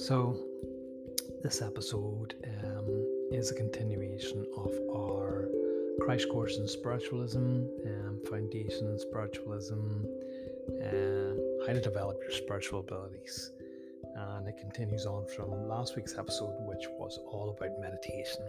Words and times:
so, 0.00 0.34
this 1.42 1.60
episode 1.60 2.34
um, 2.64 2.86
is 3.32 3.50
a 3.50 3.54
continuation 3.54 4.46
of 4.56 4.72
our 4.96 5.48
crash 6.00 6.24
course 6.24 6.56
in 6.56 6.66
spiritualism, 6.66 7.66
um, 7.84 8.18
foundation 8.30 8.88
in 8.88 8.98
spiritualism, 8.98 10.06
uh, 10.82 11.66
how 11.66 11.74
to 11.74 11.80
develop 11.82 12.18
your 12.22 12.30
spiritual 12.30 12.80
abilities. 12.80 13.50
And 14.16 14.48
it 14.48 14.56
continues 14.58 15.04
on 15.04 15.26
from 15.26 15.68
last 15.68 15.96
week's 15.96 16.16
episode, 16.16 16.54
which 16.60 16.86
was 16.98 17.18
all 17.30 17.50
about 17.50 17.78
meditation. 17.78 18.42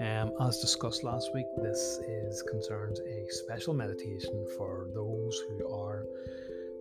Um, 0.00 0.32
as 0.40 0.60
discussed 0.60 1.04
last 1.04 1.34
week, 1.34 1.46
this 1.62 2.00
is 2.08 2.42
concerns 2.50 3.00
a 3.00 3.26
special 3.28 3.74
meditation 3.74 4.46
for 4.56 4.88
those 4.94 5.42
who 5.46 5.74
are 5.74 6.06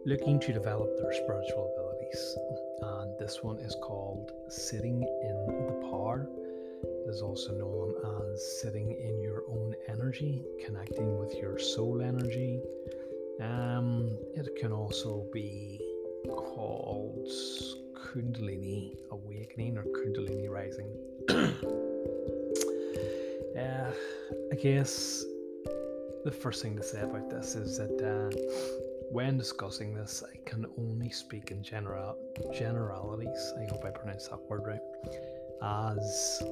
looking 0.06 0.40
to 0.40 0.54
develop 0.54 0.90
their 0.98 1.12
spiritual 1.12 1.70
abilities. 1.74 1.89
And 2.82 3.18
this 3.20 3.44
one 3.44 3.60
is 3.60 3.76
called 3.82 4.32
Sitting 4.48 5.04
in 5.04 5.46
the 5.68 5.88
Power 5.90 6.28
is 7.08 7.22
also 7.22 7.54
known 7.54 7.94
as 8.32 8.62
sitting 8.62 8.92
in 8.92 9.22
your 9.22 9.44
own 9.50 9.76
energy, 9.88 10.44
connecting 10.66 11.20
with 11.20 11.34
your 11.36 11.58
soul 11.60 12.02
energy. 12.02 12.62
Um, 13.42 14.18
it 14.36 14.56
can 14.60 14.72
also 14.72 15.26
be 15.34 15.80
called 16.28 17.28
Kundalini 17.94 18.98
awakening 19.12 19.78
or 19.78 19.84
Kundalini 19.84 20.50
rising. 20.50 20.88
uh, 23.58 23.92
I 24.52 24.56
guess 24.56 25.24
the 26.26 26.32
first 26.32 26.62
thing 26.62 26.76
to 26.76 26.84
say 26.84 27.02
about 27.02 27.30
this 27.30 27.56
is 27.56 27.78
that 27.78 28.02
uh, 28.02 28.30
when 29.12 29.38
discussing 29.38 29.94
this, 29.94 30.24
I 30.24 30.38
can 30.50 30.66
only 30.78 31.10
speak 31.10 31.52
in 31.52 31.64
general 31.64 32.18
generalities. 32.54 33.54
I 33.60 33.66
hope 33.66 33.84
I 33.86 33.90
pronounced 33.90 34.30
that 34.30 34.40
word 34.48 34.66
right. 34.66 34.80
As 35.62 36.44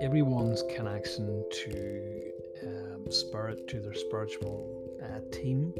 everyone's 0.00 0.62
connection 0.74 1.44
to 1.50 2.32
um, 2.66 3.10
spirit, 3.10 3.68
to 3.68 3.80
their 3.80 3.94
spiritual 3.94 4.98
uh, 5.02 5.20
team, 5.32 5.74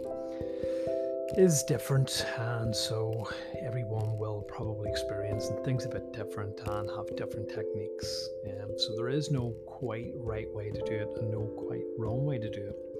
is 1.36 1.64
different, 1.64 2.26
and 2.38 2.74
so 2.74 3.28
everyone 3.60 4.18
will 4.18 4.42
probably 4.42 4.88
experience 4.90 5.50
things 5.64 5.84
a 5.84 5.88
bit 5.88 6.12
different 6.12 6.60
and 6.66 6.88
have 6.90 7.16
different 7.16 7.48
techniques. 7.48 8.28
Um, 8.46 8.78
so 8.78 8.94
there 8.96 9.08
is 9.08 9.30
no 9.30 9.54
quite 9.66 10.12
right 10.16 10.52
way 10.52 10.70
to 10.70 10.80
do 10.84 10.92
it 10.92 11.08
and 11.16 11.30
no 11.30 11.42
quite 11.66 11.84
wrong 11.98 12.24
way 12.24 12.38
to 12.38 12.50
do 12.50 12.68
it. 12.68 12.93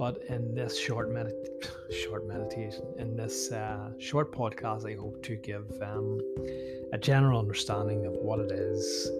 But 0.00 0.14
in 0.28 0.54
this 0.54 0.78
short 0.78 1.10
medit- 1.10 1.70
short 2.04 2.26
meditation, 2.26 2.84
in 2.98 3.16
this 3.16 3.52
uh, 3.52 3.90
short 3.98 4.32
podcast, 4.32 4.90
I 4.90 4.96
hope 4.98 5.22
to 5.24 5.36
give 5.36 5.66
um, 5.82 6.18
a 6.94 6.98
general 6.98 7.38
understanding 7.38 8.06
of 8.06 8.14
what 8.14 8.40
it 8.40 8.50
is 8.50 9.10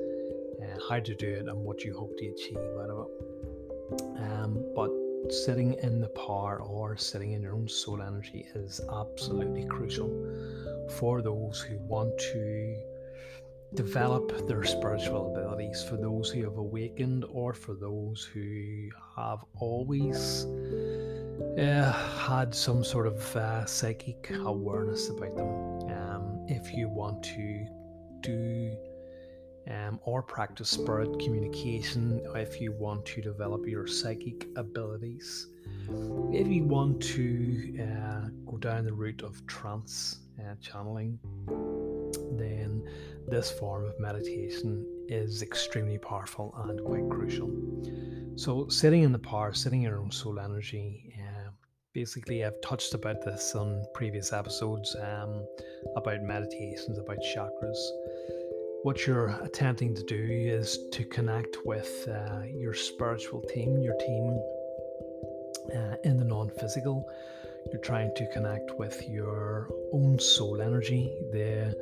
how 0.91 0.99
to 0.99 1.15
do 1.15 1.29
it 1.29 1.47
and 1.47 1.65
what 1.65 1.85
you 1.85 1.97
hope 1.97 2.17
to 2.19 2.27
achieve 2.27 2.59
out 2.81 2.91
of 2.91 3.07
it. 3.07 4.03
Um, 4.19 4.65
but 4.75 4.91
sitting 5.33 5.75
in 5.83 6.01
the 6.01 6.09
power 6.09 6.61
or 6.63 6.97
sitting 6.97 7.33
in 7.33 7.43
your 7.43 7.55
own 7.55 7.69
soul 7.69 8.03
energy 8.03 8.47
is 8.55 8.81
absolutely 8.93 9.67
crucial 9.67 10.09
for 10.99 11.23
those 11.23 11.61
who 11.61 11.79
want 11.87 12.17
to 12.19 12.77
develop 13.75 14.47
their 14.47 14.65
spiritual 14.65 15.35
abilities, 15.35 15.85
for 15.85 15.97
those 15.97 16.31
who 16.31 16.43
have 16.45 16.57
awakened, 16.57 17.25
or 17.31 17.55
for 17.55 17.75
those 17.75 18.25
who 18.25 18.89
have 19.17 19.45
always 19.59 20.45
uh, 21.59 21.93
had 22.19 22.55
some 22.55 22.85
sort 22.85 23.07
of 23.07 23.37
uh, 23.37 23.65
psychic 23.67 24.31
awareness 24.45 25.09
about 25.09 25.37
them. 25.37 25.49
Um, 25.91 26.45
if 26.49 26.73
you 26.73 26.89
want 26.89 27.23
to 27.23 27.67
do 28.21 28.77
um, 29.71 30.01
or 30.03 30.23
practice 30.23 30.71
spirit 30.71 31.19
communication 31.21 32.21
if 32.35 32.61
you 32.61 32.73
want 32.73 33.05
to 33.07 33.21
develop 33.21 33.67
your 33.67 33.87
psychic 33.87 34.49
abilities. 34.57 35.47
If 36.33 36.49
you 36.49 36.65
want 36.65 37.01
to 37.03 37.79
uh, 37.81 38.29
go 38.47 38.57
down 38.59 38.85
the 38.85 38.93
route 38.93 39.23
of 39.23 39.47
trance 39.47 40.19
channeling, 40.61 41.19
then 42.33 42.83
this 43.29 43.51
form 43.51 43.85
of 43.85 43.99
meditation 43.99 44.87
is 45.09 45.43
extremely 45.43 45.99
powerful 45.99 46.55
and 46.69 46.85
quite 46.85 47.09
crucial. 47.09 47.51
So, 48.37 48.69
sitting 48.69 49.03
in 49.03 49.13
the 49.13 49.19
power, 49.19 49.53
sitting 49.53 49.83
in 49.83 49.91
your 49.91 49.99
own 49.99 50.11
soul 50.11 50.39
energy, 50.39 51.15
uh, 51.19 51.51
basically, 51.93 52.45
I've 52.45 52.61
touched 52.63 52.95
about 52.95 53.23
this 53.25 53.55
on 53.55 53.85
previous 53.95 54.33
episodes 54.33 54.97
um, 55.01 55.47
about 55.97 56.23
meditations, 56.23 56.99
about 56.99 57.19
chakras 57.37 57.79
what 58.83 59.07
you're 59.07 59.29
attempting 59.43 59.95
to 59.95 60.03
do 60.05 60.27
is 60.31 60.79
to 60.93 61.05
connect 61.05 61.59
with 61.67 62.09
uh, 62.09 62.43
your 62.45 62.73
spiritual 62.73 63.43
team, 63.43 63.79
your 63.83 63.95
team 63.97 64.41
uh, 65.75 65.97
in 66.05 66.17
the 66.17 66.25
non 66.25 66.51
physical. 66.59 67.07
You're 67.71 67.81
trying 67.83 68.15
to 68.17 68.27
connect 68.33 68.73
with 68.79 69.09
your 69.09 69.69
own 69.93 70.19
soul 70.19 70.61
energy, 70.61 71.13
the 71.33 71.77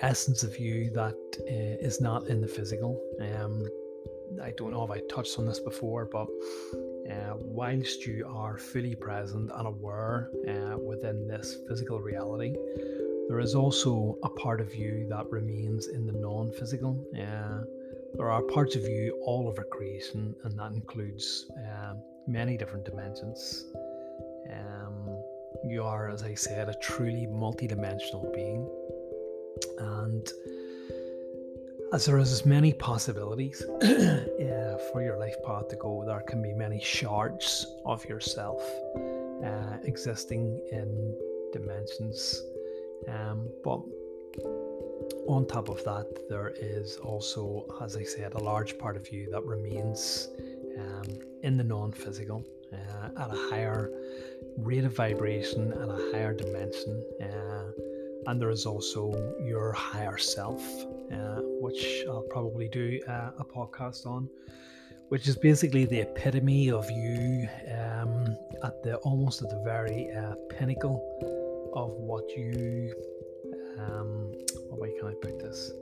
essence 0.00 0.42
of 0.42 0.58
you 0.58 0.90
that 0.90 1.14
uh, 1.40 1.86
is 1.86 2.00
not 2.00 2.26
in 2.26 2.40
the 2.40 2.48
physical. 2.48 3.00
Um, 3.20 3.68
I 4.42 4.50
don't 4.56 4.72
know 4.72 4.84
if 4.84 4.90
I 4.90 5.00
touched 5.08 5.38
on 5.38 5.46
this 5.46 5.60
before, 5.60 6.06
but 6.06 6.26
uh, 7.10 7.34
whilst 7.36 8.06
you 8.06 8.26
are 8.28 8.58
fully 8.58 8.94
present 8.94 9.50
and 9.54 9.66
aware 9.66 10.30
uh, 10.48 10.76
within 10.76 11.28
this 11.28 11.56
physical 11.68 12.00
reality, 12.00 12.54
there 13.28 13.40
is 13.40 13.54
also 13.54 14.18
a 14.24 14.28
part 14.28 14.60
of 14.60 14.74
you 14.74 15.06
that 15.08 15.30
remains 15.30 15.88
in 15.88 16.06
the 16.06 16.12
non 16.12 16.52
physical. 16.52 17.04
Uh, 17.14 17.64
there 18.14 18.30
are 18.30 18.42
parts 18.42 18.76
of 18.76 18.82
you 18.82 19.18
all 19.24 19.48
over 19.48 19.64
creation, 19.64 20.34
and 20.44 20.58
that 20.58 20.72
includes 20.72 21.46
many 22.26 22.56
different 22.56 22.84
dimensions. 22.84 23.64
Um, 24.50 25.22
you 25.64 25.82
are, 25.84 26.10
as 26.10 26.22
I 26.22 26.34
said, 26.34 26.68
a 26.68 26.74
truly 26.74 27.26
multidimensional 27.26 28.32
being. 28.34 28.68
And 29.78 30.30
as 31.92 32.06
there 32.06 32.18
is 32.18 32.32
as 32.32 32.46
many 32.46 32.72
possibilities 32.72 33.62
uh, 33.82 34.78
for 34.90 35.02
your 35.02 35.18
life 35.18 35.36
path 35.44 35.68
to 35.68 35.76
go, 35.76 36.04
there 36.06 36.20
can 36.20 36.42
be 36.42 36.54
many 36.54 36.80
shards 36.80 37.66
of 37.84 38.04
yourself 38.06 38.62
uh, 39.44 39.76
existing 39.84 40.60
in 40.70 41.14
dimensions 41.52 42.42
um, 43.08 43.48
but 43.64 43.80
on 45.26 45.46
top 45.46 45.68
of 45.68 45.82
that, 45.84 46.06
there 46.28 46.52
is 46.56 46.96
also, 46.96 47.66
as 47.80 47.96
I 47.96 48.04
said, 48.04 48.34
a 48.34 48.38
large 48.38 48.78
part 48.78 48.96
of 48.96 49.10
you 49.10 49.30
that 49.30 49.44
remains 49.44 50.28
um, 50.78 51.04
in 51.42 51.56
the 51.56 51.64
non 51.64 51.92
physical 51.92 52.44
uh, 52.72 53.22
at 53.22 53.30
a 53.30 53.36
higher 53.50 53.90
rate 54.56 54.84
of 54.84 54.94
vibration 54.94 55.72
and 55.72 55.90
a 55.90 56.10
higher 56.12 56.34
dimension. 56.34 57.04
Uh, 57.20 57.64
and 58.26 58.40
there 58.40 58.50
is 58.50 58.66
also 58.66 59.12
your 59.44 59.72
higher 59.72 60.18
self, 60.18 60.62
uh, 61.12 61.40
which 61.60 62.04
I'll 62.08 62.26
probably 62.30 62.68
do 62.68 63.00
uh, 63.08 63.30
a 63.38 63.44
podcast 63.44 64.06
on, 64.06 64.28
which 65.08 65.26
is 65.28 65.36
basically 65.36 65.84
the 65.84 66.00
epitome 66.00 66.70
of 66.70 66.88
you 66.90 67.48
um, 67.68 68.36
at 68.62 68.82
the 68.82 68.96
almost 69.02 69.42
at 69.42 69.50
the 69.50 69.60
very 69.64 70.10
uh, 70.12 70.34
pinnacle 70.48 71.02
of 71.74 71.90
what 71.92 72.28
you 72.36 72.94
um 73.78 74.32
what 74.68 74.80
way 74.80 74.92
can 74.98 75.08
I 75.08 75.14
put 75.14 75.38
this 75.38 75.72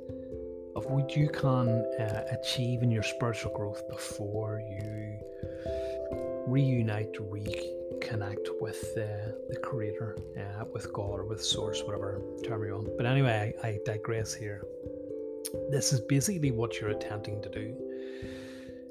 of 0.77 0.87
what 0.87 1.17
you 1.17 1.29
can 1.29 1.69
uh, 1.69 2.25
achieve 2.31 2.83
in 2.83 2.91
your 2.91 3.03
spiritual 3.03 3.53
growth 3.53 3.83
before 3.89 4.61
you 4.61 5.19
reunite 6.47 7.13
reconnect 7.15 8.49
with 8.61 8.83
uh, 8.97 9.33
the 9.49 9.59
creator 9.63 10.17
uh, 10.39 10.65
with 10.73 10.93
God 10.93 11.21
or 11.21 11.25
with 11.25 11.43
source 11.43 11.83
whatever 11.83 12.23
term 12.45 12.65
you're 12.65 12.77
on. 12.77 12.89
But 12.97 13.07
anyway 13.07 13.55
I, 13.63 13.67
I 13.69 13.79
digress 13.85 14.35
here. 14.35 14.63
This 15.71 15.93
is 15.93 16.01
basically 16.01 16.51
what 16.51 16.81
you're 16.81 16.91
attempting 16.91 17.43
to 17.43 17.49
do. 17.49 17.75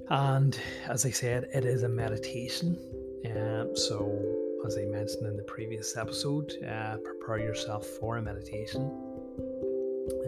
And 0.09 0.59
as 0.87 1.05
I 1.05 1.11
said 1.11 1.49
it 1.53 1.65
is 1.65 1.83
a 1.83 1.89
meditation. 1.89 2.77
Um, 3.25 3.75
so 3.75 4.39
as 4.65 4.77
I 4.77 4.85
mentioned 4.85 5.25
in 5.25 5.37
the 5.37 5.43
previous 5.43 5.95
episode, 5.95 6.51
uh, 6.67 6.97
prepare 6.97 7.39
yourself 7.39 7.85
for 7.85 8.17
a 8.17 8.21
meditation. 8.21 9.08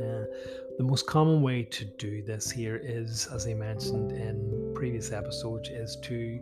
Uh, 0.02 0.26
the 0.78 0.84
most 0.84 1.06
common 1.06 1.42
way 1.42 1.64
to 1.64 1.86
do 1.86 2.22
this 2.24 2.50
here 2.50 2.82
is, 2.84 3.28
as 3.34 3.48
I 3.48 3.54
mentioned 3.54 4.12
in 4.12 4.72
previous 4.74 5.12
episodes, 5.12 5.70
is 5.70 5.98
to 6.04 6.40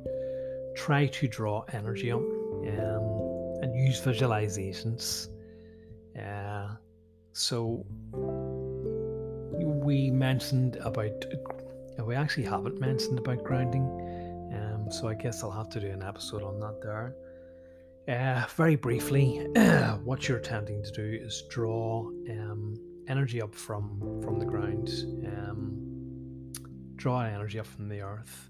try 0.76 1.08
to 1.08 1.28
draw 1.28 1.66
energy 1.74 2.12
up 2.12 2.22
um, 2.22 3.60
and 3.62 3.76
use 3.76 4.00
visualizations. 4.02 5.28
Uh, 6.18 6.76
so 7.34 7.86
we 9.90 10.12
mentioned 10.12 10.78
about 10.78 11.26
we 12.06 12.16
actually 12.16 12.44
haven't 12.44 12.80
mentioned 12.80 13.20
about 13.20 13.44
grounding 13.44 13.84
um, 14.54 14.92
so 14.92 15.08
i 15.08 15.14
guess 15.14 15.44
i'll 15.44 15.52
have 15.52 15.70
to 15.70 15.80
do 15.80 15.88
an 15.88 16.04
episode 16.04 16.44
on 16.44 16.60
that 16.60 16.82
there 16.82 17.16
uh, 18.08 18.46
very 18.56 18.76
briefly 18.76 19.38
what 20.04 20.28
you're 20.28 20.38
attempting 20.38 20.84
to 20.84 20.92
do 20.92 21.20
is 21.22 21.44
draw 21.50 22.02
um, 22.30 22.76
energy 23.10 23.42
up 23.42 23.54
from 23.54 24.22
from 24.24 24.40
the 24.40 24.46
ground 24.46 24.90
um, 25.26 26.52
draw 26.96 27.22
energy 27.22 27.60
up 27.60 27.66
from 27.66 27.90
the 27.90 28.02
earth 28.02 28.50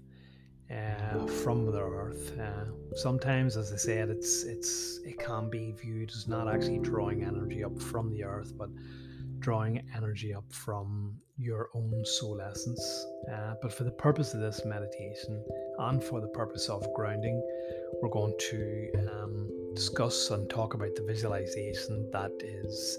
uh, 0.70 1.26
from 1.26 1.66
the 1.66 1.80
earth 1.80 2.38
uh, 2.38 2.96
sometimes 2.96 3.56
as 3.56 3.72
i 3.72 3.76
said 3.76 4.08
it's 4.08 4.44
it's 4.44 5.00
it 5.04 5.18
can 5.18 5.50
be 5.50 5.72
viewed 5.72 6.10
as 6.10 6.28
not 6.28 6.46
actually 6.52 6.78
drawing 6.78 7.24
energy 7.24 7.64
up 7.64 7.76
from 7.80 8.10
the 8.10 8.22
earth 8.22 8.52
but 8.56 8.68
drawing 9.40 9.82
energy 9.96 10.34
up 10.34 10.44
from 10.52 11.16
your 11.40 11.70
own 11.74 12.04
soul 12.04 12.40
essence. 12.40 13.06
Uh, 13.32 13.54
but 13.62 13.72
for 13.72 13.84
the 13.84 13.90
purpose 13.90 14.34
of 14.34 14.40
this 14.40 14.62
meditation 14.64 15.42
and 15.78 16.04
for 16.04 16.20
the 16.20 16.28
purpose 16.28 16.68
of 16.68 16.86
grounding, 16.94 17.42
we're 18.02 18.10
going 18.10 18.34
to 18.38 18.90
um, 19.10 19.48
discuss 19.74 20.30
and 20.30 20.48
talk 20.50 20.74
about 20.74 20.94
the 20.94 21.02
visualization 21.02 22.08
that 22.12 22.30
is 22.42 22.98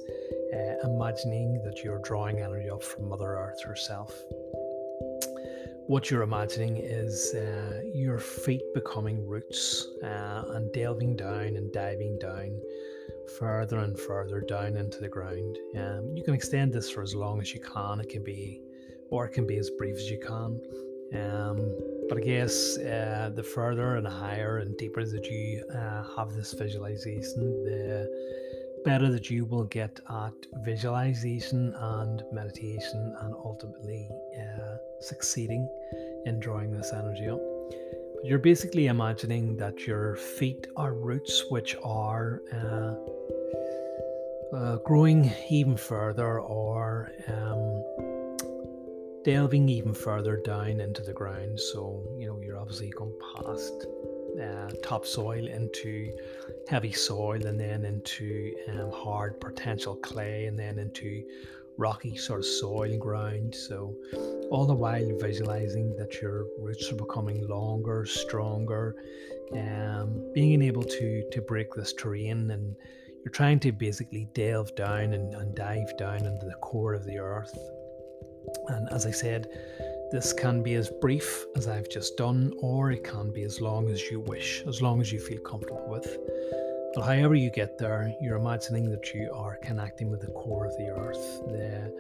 uh, 0.54 0.88
imagining 0.88 1.62
that 1.64 1.84
you're 1.84 2.00
drawing 2.00 2.40
energy 2.40 2.70
up 2.70 2.84
from 2.84 3.10
Mother 3.10 3.36
Earth 3.36 3.62
herself. 3.64 4.14
What 5.88 6.10
you're 6.10 6.22
imagining 6.22 6.78
is 6.78 7.34
uh, 7.36 7.82
your 7.94 8.20
feet 8.20 8.62
becoming 8.74 9.28
roots 9.28 9.88
uh, 10.04 10.44
and 10.50 10.72
delving 10.74 11.16
down 11.16 11.58
and 11.58 11.72
diving 11.74 12.18
down 12.20 12.60
further 13.38 13.80
and 13.80 14.00
further 14.00 14.42
down 14.42 14.78
into 14.78 15.00
the 15.00 15.10
ground. 15.10 15.58
Um, 15.76 16.16
you 16.16 16.24
can 16.24 16.34
extend 16.34 16.74
this 16.74 16.90
for 16.90 17.02
as 17.02 17.16
long 17.16 17.42
as 17.42 17.54
you 17.54 17.60
can. 17.60 18.00
It 18.00 18.10
can 18.10 18.24
be, 18.24 18.62
or 19.10 19.26
it 19.26 19.34
can 19.34 19.48
be 19.48 19.58
as 19.58 19.70
brief 19.72 19.96
as 19.96 20.10
you 20.10 20.20
can. 20.20 20.62
Um, 21.14 21.76
but 22.08 22.18
I 22.18 22.22
guess 22.22 22.78
uh, 22.78 23.32
the 23.34 23.44
further 23.44 23.96
and 23.96 24.08
higher 24.08 24.60
and 24.60 24.78
deeper 24.78 25.04
that 25.04 25.26
you 25.26 25.64
uh, 25.74 26.04
have 26.16 26.34
this 26.34 26.54
visualization, 26.54 27.64
the 27.64 28.08
better 28.84 29.12
that 29.12 29.30
you 29.30 29.46
will 29.46 29.66
get 29.66 30.00
at 30.10 30.34
visualization 30.64 31.74
and 31.76 32.24
meditation, 32.32 33.16
and 33.22 33.34
ultimately 33.34 34.10
uh, 34.40 34.78
succeeding 35.00 35.68
in 36.26 36.40
drawing 36.40 36.72
this 36.72 36.92
energy 36.94 37.28
up. 37.28 37.40
You're 38.24 38.40
basically 38.40 38.88
imagining 38.88 39.58
that 39.58 39.88
your 39.88 40.16
feet 40.16 40.68
are 40.76 40.94
roots 40.94 41.46
which 41.50 41.76
are 41.84 42.42
uh, 42.54 42.94
uh, 44.56 44.78
growing 44.78 45.32
even 45.50 45.78
further 45.78 46.40
or 46.40 47.12
um, 47.28 47.84
delving 49.24 49.70
even 49.70 49.94
further 49.94 50.38
down 50.38 50.80
into 50.80 51.02
the 51.02 51.14
ground. 51.14 51.60
So, 51.60 52.04
you 52.18 52.28
know, 52.28 52.40
you're 52.42 52.60
obviously 52.60 52.90
going 52.90 53.14
past 53.36 53.86
uh, 54.40 54.70
topsoil 54.84 55.48
into 55.48 56.16
heavy 56.68 56.92
soil 56.92 57.46
and 57.46 57.60
then 57.60 57.86
into 57.86 58.54
um, 58.70 58.92
hard 58.92 59.40
potential 59.40 59.96
clay 59.96 60.46
and 60.46 60.58
then 60.58 60.80
into 60.80 61.24
rocky 61.78 62.16
sort 62.16 62.40
of 62.40 62.46
soil 62.46 62.98
ground. 62.98 63.56
So, 63.56 63.96
all 64.52 64.66
the 64.66 64.74
while 64.74 65.18
visualizing 65.20 65.96
that 65.98 66.22
your 66.22 66.46
roots 66.60 66.92
are 66.92 66.96
becoming 66.96 67.48
longer, 67.48 68.06
stronger, 68.06 68.96
um, 69.54 70.32
being 70.34 70.62
able 70.62 70.84
to 70.84 71.30
to 71.32 71.42
break 71.42 71.74
this 71.74 71.94
terrain, 71.94 72.52
and 72.52 72.76
you're 73.24 73.32
trying 73.32 73.60
to 73.62 73.72
basically 73.72 74.28
delve 74.34 74.76
down 74.76 75.14
and, 75.14 75.34
and 75.34 75.56
dive 75.56 75.98
down 75.98 76.26
into 76.26 76.46
the 76.46 76.56
core 76.62 76.94
of 76.94 77.06
the 77.06 77.18
earth. 77.18 77.58
And 78.68 78.90
as 78.92 79.06
I 79.06 79.12
said, 79.12 79.48
this 80.12 80.34
can 80.34 80.62
be 80.62 80.76
as 80.76 80.90
brief 80.90 81.46
as 81.56 81.70
I've 81.70 81.90
just 81.90 82.18
done, 82.18 82.54
or 82.58 82.92
it 82.92 83.04
can 83.04 83.32
be 83.32 83.44
as 83.44 83.62
long 83.62 83.90
as 83.90 84.12
you 84.12 84.20
wish, 84.20 84.62
as 84.68 84.82
long 84.82 85.00
as 85.00 85.12
you 85.12 85.20
feel 85.20 85.40
comfortable 85.40 85.88
with. 85.88 86.18
But 86.94 87.04
however 87.04 87.36
you 87.36 87.50
get 87.50 87.78
there, 87.78 88.14
you're 88.22 88.36
imagining 88.36 88.90
that 88.92 89.14
you 89.14 89.32
are 89.34 89.58
connecting 89.64 90.10
with 90.10 90.20
the 90.20 90.32
core 90.34 90.66
of 90.66 90.76
the 90.78 90.90
earth, 90.90 91.42
the 91.48 91.94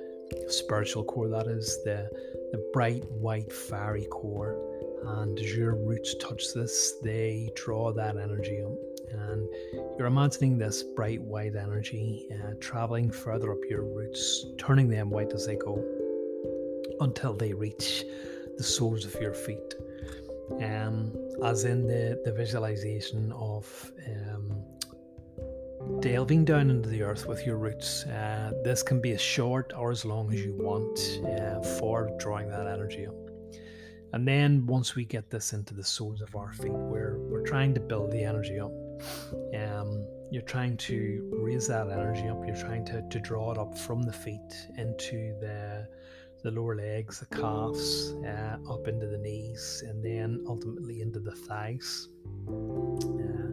spiritual 0.49 1.05
core 1.05 1.29
that 1.29 1.47
is, 1.47 1.81
the, 1.85 2.09
the 2.51 2.69
bright 2.73 3.09
white 3.11 3.51
fiery 3.51 4.05
core. 4.11 4.57
And 5.05 5.39
as 5.39 5.55
your 5.55 5.75
roots 5.75 6.13
touch 6.15 6.53
this, 6.53 6.95
they 7.01 7.49
draw 7.55 7.93
that 7.93 8.17
energy. 8.17 8.61
And 9.11 9.47
you're 9.97 10.07
imagining 10.07 10.57
this 10.57 10.83
bright 10.83 11.21
white 11.21 11.55
energy 11.55 12.27
uh, 12.43 12.55
traveling 12.59 13.09
further 13.09 13.53
up 13.53 13.59
your 13.69 13.83
roots, 13.83 14.47
turning 14.57 14.89
them 14.89 15.09
white 15.09 15.31
as 15.33 15.45
they 15.45 15.55
go 15.55 15.81
until 17.01 17.33
they 17.33 17.53
reach 17.53 18.03
the 18.57 18.63
soles 18.63 19.05
of 19.05 19.13
your 19.21 19.33
feet. 19.33 19.75
Um, 20.61 21.13
as 21.43 21.63
in 21.63 21.87
the, 21.87 22.21
the 22.25 22.31
visualization 22.31 23.31
of 23.31 23.91
um, 24.07 24.63
delving 25.99 26.45
down 26.45 26.69
into 26.69 26.89
the 26.89 27.01
earth 27.01 27.27
with 27.27 27.45
your 27.45 27.57
roots. 27.57 28.05
Uh, 28.05 28.51
this 28.63 28.83
can 28.83 29.01
be 29.01 29.11
as 29.11 29.21
short 29.21 29.71
or 29.75 29.91
as 29.91 30.05
long 30.05 30.31
as 30.33 30.43
you 30.43 30.53
want 30.53 30.99
uh, 31.25 31.61
for 31.79 32.11
drawing 32.19 32.49
that 32.49 32.67
energy 32.67 33.07
up. 33.07 33.15
And 34.13 34.27
then 34.27 34.65
once 34.65 34.93
we 34.95 35.05
get 35.05 35.29
this 35.29 35.53
into 35.53 35.73
the 35.73 35.83
soles 35.83 36.21
of 36.21 36.35
our 36.35 36.51
feet, 36.51 36.71
we're 36.71 37.17
we're 37.17 37.45
trying 37.45 37.73
to 37.75 37.79
build 37.79 38.11
the 38.11 38.23
energy 38.23 38.59
up. 38.59 38.73
Um, 39.55 40.05
you're 40.29 40.41
trying 40.41 40.77
to 40.77 41.29
raise 41.33 41.67
that 41.67 41.89
energy 41.89 42.27
up. 42.27 42.45
You're 42.45 42.55
trying 42.55 42.85
to, 42.85 43.01
to 43.09 43.19
draw 43.19 43.51
it 43.51 43.57
up 43.57 43.77
from 43.77 44.03
the 44.03 44.13
feet 44.13 44.67
into 44.77 45.33
the 45.39 45.87
the 46.43 46.51
lower 46.51 46.75
legs, 46.75 47.19
the 47.19 47.25
calves, 47.35 48.13
uh, 48.25 48.57
up 48.69 48.87
into 48.87 49.07
the 49.07 49.17
knees, 49.17 49.83
and 49.87 50.03
then 50.03 50.43
ultimately 50.47 51.01
into 51.01 51.19
the 51.19 51.31
thighs. 51.31 52.09
Uh, 52.47 53.51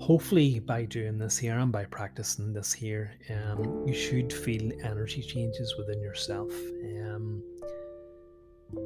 hopefully 0.00 0.58
by 0.60 0.84
doing 0.84 1.18
this 1.18 1.36
here 1.36 1.58
and 1.58 1.70
by 1.70 1.84
practicing 1.84 2.52
this 2.52 2.72
here 2.72 3.12
um, 3.30 3.86
you 3.86 3.94
should 3.94 4.32
feel 4.32 4.72
energy 4.82 5.22
changes 5.22 5.74
within 5.76 6.00
yourself. 6.00 6.50
Um, 7.04 7.42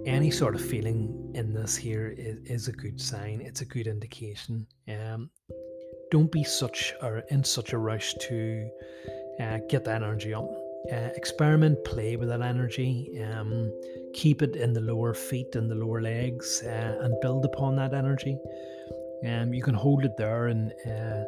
any 0.07 0.31
sort 0.31 0.55
of 0.55 0.63
feeling 0.63 1.31
in 1.35 1.53
this 1.53 1.77
here 1.77 2.15
is, 2.17 2.39
is, 2.45 2.69
a 2.69 2.73
good 2.73 3.01
sign. 3.01 3.41
It's 3.43 3.61
a 3.61 3.67
good 3.67 3.87
indication. 3.87 4.67
Um, 4.89 5.31
don't 6.11 6.33
be 6.33 6.43
such 6.43 6.95
or 7.03 7.19
in 7.31 7.45
such 7.45 7.75
a 7.75 7.79
rush 7.79 8.15
to 8.15 8.71
uh, 9.41 9.59
get 9.69 9.85
the 9.85 9.93
energy 9.93 10.33
up 10.33 10.64
uh, 10.93 11.11
experiment 11.17 11.83
play 11.85 12.17
with 12.17 12.29
that 12.29 12.43
energy 12.43 13.19
um, 13.23 13.73
keep 14.13 14.43
it 14.43 14.57
in 14.57 14.73
the 14.73 14.81
lower 14.81 15.15
feet 15.15 15.55
and 15.57 15.71
the 15.71 15.75
lower 15.75 16.01
legs 16.01 16.63
uh, 16.65 16.99
and 17.03 17.15
build 17.21 17.45
upon 17.45 17.75
that 17.77 17.95
energy 17.95 18.37
um, 19.27 19.55
you 19.55 19.63
can 19.63 19.75
hold 19.75 20.05
it 20.05 20.17
there 20.17 20.49
and 20.49 20.73
uh, 20.87 21.25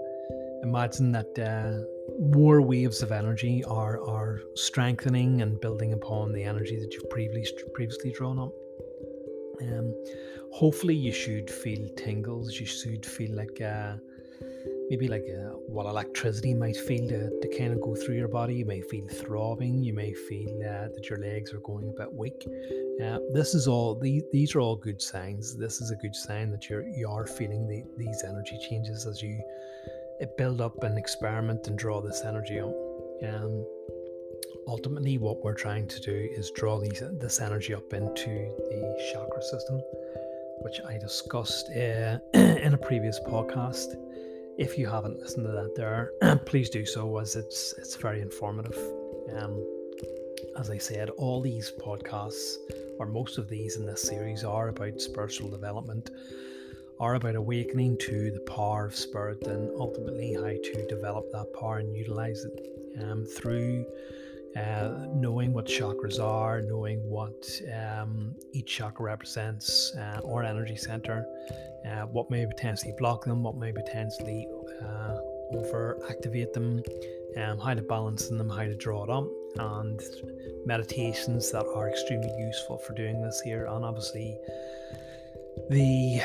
imagine 0.62 1.12
that 1.12 1.38
uh, 1.38 1.82
more 2.18 2.60
waves 2.60 3.02
of 3.02 3.12
energy 3.12 3.64
are, 3.64 4.02
are 4.06 4.40
strengthening 4.54 5.42
and 5.42 5.60
building 5.60 5.92
upon 5.92 6.32
the 6.32 6.42
energy 6.42 6.78
that 6.78 6.92
you've 6.92 7.08
previously 7.10 7.62
previously 7.74 8.12
drawn 8.12 8.38
up. 8.38 8.52
Um, 9.62 9.94
hopefully, 10.52 10.94
you 10.94 11.12
should 11.12 11.50
feel 11.50 11.88
tingles. 11.96 12.58
You 12.58 12.66
should 12.66 13.04
feel 13.04 13.34
like 13.34 13.60
uh, 13.60 13.96
maybe 14.88 15.08
like 15.08 15.24
uh, 15.28 15.50
what 15.66 15.86
electricity 15.86 16.54
might 16.54 16.76
feel 16.76 17.08
to, 17.08 17.30
to 17.40 17.58
kind 17.58 17.72
of 17.72 17.80
go 17.80 17.94
through 17.94 18.14
your 18.14 18.28
body. 18.28 18.54
You 18.54 18.64
may 18.64 18.80
feel 18.82 19.06
throbbing. 19.08 19.82
You 19.82 19.92
may 19.92 20.12
feel 20.12 20.48
uh, 20.62 20.88
that 20.94 21.06
your 21.08 21.18
legs 21.18 21.52
are 21.52 21.60
going 21.60 21.88
a 21.88 21.92
bit 21.92 22.12
weak. 22.12 22.46
Uh, 23.02 23.18
this 23.32 23.54
is 23.54 23.66
all 23.66 23.94
these, 23.94 24.22
these 24.32 24.54
are 24.54 24.60
all 24.60 24.76
good 24.76 25.02
signs. 25.02 25.56
This 25.56 25.80
is 25.80 25.90
a 25.90 25.96
good 25.96 26.14
sign 26.14 26.50
that 26.50 26.70
you're 26.70 26.86
you 26.88 27.08
are 27.08 27.26
feeling 27.26 27.66
the, 27.66 27.84
these 27.96 28.22
energy 28.26 28.58
changes 28.68 29.06
as 29.06 29.22
you 29.22 29.40
uh, 30.22 30.26
build 30.38 30.60
up 30.60 30.82
and 30.82 30.96
experiment 30.96 31.66
and 31.66 31.78
draw 31.78 32.00
this 32.00 32.22
energy 32.24 32.60
out. 32.60 32.74
Um, 33.26 33.66
ultimately, 34.68 35.18
what 35.18 35.42
we're 35.42 35.54
trying 35.54 35.88
to 35.88 36.00
do 36.00 36.28
is 36.36 36.50
draw 36.52 36.78
these 36.78 37.02
this 37.20 37.40
energy 37.40 37.74
up 37.74 37.92
into 37.92 38.30
the 38.70 39.10
chakra 39.12 39.42
system, 39.42 39.80
which 40.60 40.80
I 40.88 40.98
discussed 40.98 41.70
uh, 41.70 42.18
in 42.34 42.74
a 42.74 42.78
previous 42.78 43.18
podcast. 43.20 43.94
If 44.58 44.78
you 44.78 44.86
haven't 44.86 45.20
listened 45.20 45.44
to 45.44 45.52
that 45.52 45.74
there, 45.74 46.12
please 46.46 46.70
do 46.70 46.86
so 46.86 47.18
as 47.18 47.36
it's 47.36 47.74
it's 47.76 47.94
very 47.96 48.22
informative. 48.22 48.78
Um, 49.36 49.62
as 50.58 50.70
I 50.70 50.78
said, 50.78 51.10
all 51.10 51.42
these 51.42 51.72
podcasts, 51.84 52.56
or 52.98 53.04
most 53.04 53.36
of 53.36 53.50
these 53.50 53.76
in 53.76 53.84
this 53.84 54.00
series, 54.00 54.44
are 54.44 54.68
about 54.68 54.98
spiritual 55.00 55.50
development, 55.50 56.10
are 56.98 57.16
about 57.16 57.34
awakening 57.34 57.98
to 57.98 58.30
the 58.30 58.40
power 58.40 58.86
of 58.86 58.96
spirit 58.96 59.42
and 59.42 59.70
ultimately 59.78 60.32
how 60.32 60.48
to 60.48 60.86
develop 60.88 61.30
that 61.32 61.52
power 61.52 61.78
and 61.78 61.94
utilize 61.94 62.46
it 62.46 63.02
um, 63.02 63.26
through 63.26 63.84
uh, 64.56 65.06
knowing 65.14 65.52
what 65.52 65.66
chakras 65.66 66.18
are, 66.18 66.62
knowing 66.62 66.98
what 67.08 67.46
um, 67.74 68.34
each 68.52 68.66
chakra 68.66 69.04
represents 69.04 69.94
uh, 69.96 70.20
or 70.22 70.42
energy 70.42 70.76
center, 70.76 71.26
uh, 71.86 72.02
what 72.06 72.30
may 72.30 72.46
potentially 72.46 72.94
block 72.98 73.24
them, 73.24 73.42
what 73.42 73.56
may 73.56 73.72
potentially 73.72 74.48
uh, 74.82 75.16
over 75.52 75.98
activate 76.08 76.52
them, 76.52 76.82
um, 77.36 77.58
how 77.58 77.74
to 77.74 77.82
balance 77.82 78.28
them, 78.28 78.48
how 78.48 78.64
to 78.64 78.74
draw 78.76 79.04
it 79.04 79.10
up, 79.10 79.26
and 79.58 80.00
meditations 80.64 81.50
that 81.52 81.66
are 81.74 81.88
extremely 81.88 82.32
useful 82.38 82.78
for 82.78 82.94
doing 82.94 83.20
this 83.22 83.40
here, 83.44 83.66
and 83.66 83.84
obviously 83.84 84.38
the 85.70 86.20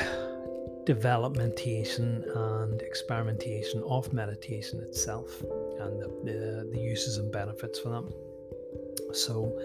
developmentation 0.85 2.23
and 2.35 2.81
experimentation 2.81 3.83
of 3.87 4.11
meditation 4.13 4.79
itself 4.81 5.43
and 5.79 6.01
the, 6.01 6.07
the, 6.23 6.69
the, 6.71 6.79
uses 6.79 7.17
and 7.17 7.31
benefits 7.31 7.79
for 7.79 7.89
them. 7.89 8.13
So, 9.13 9.59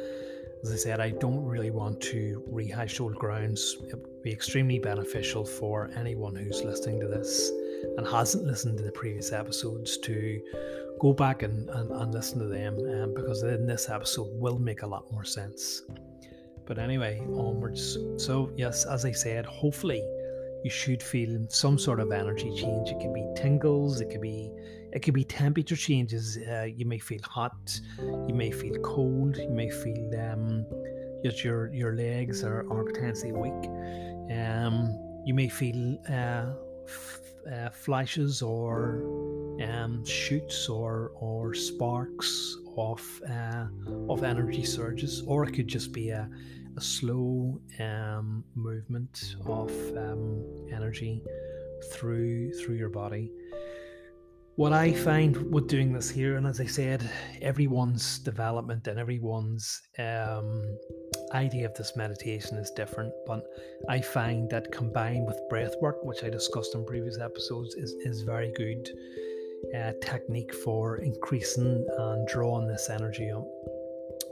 as 0.62 0.72
I 0.72 0.76
said, 0.76 1.00
I 1.00 1.10
don't 1.10 1.44
really 1.44 1.70
want 1.70 2.00
to 2.02 2.42
rehash 2.48 3.00
old 3.00 3.14
grounds. 3.16 3.76
It 3.88 3.94
would 3.94 4.22
be 4.22 4.32
extremely 4.32 4.78
beneficial 4.78 5.44
for 5.44 5.90
anyone 5.96 6.34
who's 6.34 6.62
listening 6.62 7.00
to 7.00 7.08
this 7.08 7.50
and 7.96 8.06
hasn't 8.06 8.44
listened 8.44 8.78
to 8.78 8.84
the 8.84 8.92
previous 8.92 9.32
episodes 9.32 9.98
to 9.98 10.40
go 10.98 11.12
back 11.12 11.42
and, 11.42 11.68
and, 11.70 11.90
and 11.90 12.12
listen 12.12 12.38
to 12.38 12.46
them 12.46 12.78
um, 12.78 13.14
because 13.14 13.42
then 13.42 13.66
this 13.66 13.88
episode 13.88 14.28
will 14.32 14.58
make 14.58 14.82
a 14.82 14.86
lot 14.86 15.10
more 15.12 15.24
sense. 15.24 15.82
But 16.66 16.78
anyway, 16.78 17.20
onwards. 17.20 17.98
So, 18.16 18.50
yes, 18.56 18.84
as 18.86 19.04
I 19.04 19.12
said, 19.12 19.46
hopefully 19.46 20.02
you 20.64 20.70
should 20.70 21.02
feel 21.02 21.46
some 21.48 21.78
sort 21.78 22.00
of 22.00 22.10
energy 22.10 22.52
change. 22.56 22.88
It 22.90 22.98
could 23.00 23.14
be 23.14 23.24
tingles, 23.36 24.00
it 24.00 24.10
could 24.10 24.20
be 24.20 24.50
it 24.92 25.00
could 25.00 25.14
be 25.14 25.24
temperature 25.24 25.76
changes. 25.76 26.38
Uh, 26.38 26.64
you 26.64 26.86
may 26.86 26.98
feel 26.98 27.22
hot, 27.22 27.80
you 28.28 28.34
may 28.34 28.50
feel 28.50 28.76
cold, 28.80 29.36
you 29.36 29.50
may 29.50 29.70
feel 29.70 30.10
um, 30.20 30.64
that 31.22 31.42
your 31.44 31.72
your 31.72 31.94
legs 31.94 32.44
are, 32.44 32.70
are 32.70 32.84
potentially 32.84 33.32
weak. 33.32 33.70
Um, 34.30 34.98
you 35.24 35.34
may 35.34 35.48
feel 35.48 35.98
uh, 36.08 36.52
f- 36.86 37.20
uh, 37.52 37.70
flashes 37.70 38.42
or 38.42 39.02
um, 39.62 40.04
shoots 40.04 40.68
or 40.68 41.12
or 41.16 41.54
sparks 41.54 42.56
of 42.76 43.02
uh, 43.30 43.66
of 44.08 44.22
energy 44.22 44.64
surges, 44.64 45.22
or 45.26 45.44
it 45.44 45.52
could 45.52 45.68
just 45.68 45.92
be 45.92 46.10
a 46.10 46.28
a 46.76 46.80
slow 46.80 47.58
um, 47.80 48.44
movement 48.54 49.36
of 49.46 49.70
um, 49.96 50.44
energy 50.72 51.22
through 51.92 52.52
through 52.52 52.76
your 52.76 52.90
body. 52.90 53.32
What 54.56 54.72
I 54.72 54.94
find 54.94 55.52
with 55.52 55.68
doing 55.68 55.92
this 55.92 56.08
here, 56.08 56.36
and 56.36 56.46
as 56.46 56.62
I 56.62 56.64
said, 56.64 57.10
everyone's 57.42 58.18
development 58.20 58.86
and 58.86 58.98
everyone's 58.98 59.82
um, 59.98 60.64
idea 61.32 61.66
of 61.66 61.74
this 61.74 61.94
meditation 61.94 62.56
is 62.56 62.70
different, 62.70 63.12
but 63.26 63.44
I 63.90 64.00
find 64.00 64.48
that 64.48 64.72
combined 64.72 65.26
with 65.26 65.38
breath 65.50 65.74
work, 65.82 66.02
which 66.04 66.24
I 66.24 66.30
discussed 66.30 66.74
in 66.74 66.86
previous 66.86 67.18
episodes, 67.18 67.74
is, 67.74 67.92
is 68.00 68.22
very 68.22 68.50
good 68.56 68.88
uh, 69.76 69.92
technique 70.00 70.54
for 70.54 70.98
increasing 70.98 71.86
and 71.98 72.26
drawing 72.26 72.66
this 72.66 72.88
energy 72.88 73.30
up. 73.30 73.46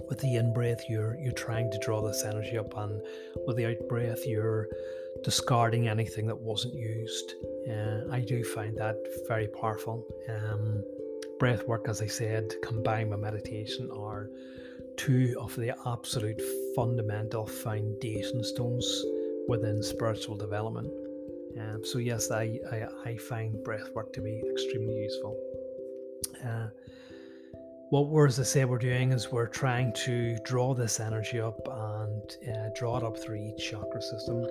With 0.09 0.21
the 0.21 0.37
in 0.37 0.54
breath 0.54 0.88
you're 0.88 1.19
you're 1.21 1.33
trying 1.33 1.71
to 1.71 1.78
draw 1.78 2.00
this 2.00 2.25
energy 2.25 2.59
up 2.59 2.76
and 2.76 3.00
with 3.47 3.57
the 3.57 3.66
out 3.66 3.88
breath 3.88 4.26
you're 4.26 4.69
discarding 5.25 5.88
anything 5.88 6.26
that 6.26 6.38
wasn't 6.38 6.75
used. 6.75 7.35
Uh, 7.69 8.02
i 8.12 8.21
do 8.21 8.45
find 8.45 8.76
that 8.76 8.97
very 9.26 9.49
powerful. 9.49 10.07
Um, 10.28 10.85
breath 11.40 11.66
work 11.66 11.88
as 11.88 12.00
i 12.00 12.07
said 12.07 12.54
combined 12.62 13.11
with 13.11 13.19
meditation 13.19 13.90
are 13.90 14.28
two 14.97 15.35
of 15.40 15.54
the 15.57 15.75
absolute 15.87 16.40
fundamental 16.76 17.45
foundation 17.47 18.45
stones 18.45 18.87
within 19.49 19.83
spiritual 19.83 20.37
development. 20.37 20.90
Um, 21.59 21.85
so 21.85 21.99
yes 21.99 22.31
I, 22.31 22.59
I, 22.71 22.87
I 23.04 23.16
find 23.16 23.62
breath 23.64 23.88
work 23.95 24.12
to 24.12 24.21
be 24.21 24.43
extremely 24.52 24.95
useful. 24.95 25.37
Uh, 26.45 26.69
what 27.94 28.08
we're, 28.08 28.26
as 28.26 28.40
I 28.40 28.42
say, 28.42 28.64
we're 28.64 28.78
doing 28.78 29.12
is 29.12 29.30
we're 29.30 29.46
trying 29.46 29.92
to 30.04 30.36
draw 30.42 30.74
this 30.74 30.98
energy 30.98 31.38
up 31.38 31.60
and 31.68 32.36
uh, 32.52 32.70
draw 32.74 32.96
it 32.96 33.04
up 33.04 33.16
through 33.16 33.36
each 33.36 33.70
chakra 33.70 34.02
system. 34.02 34.44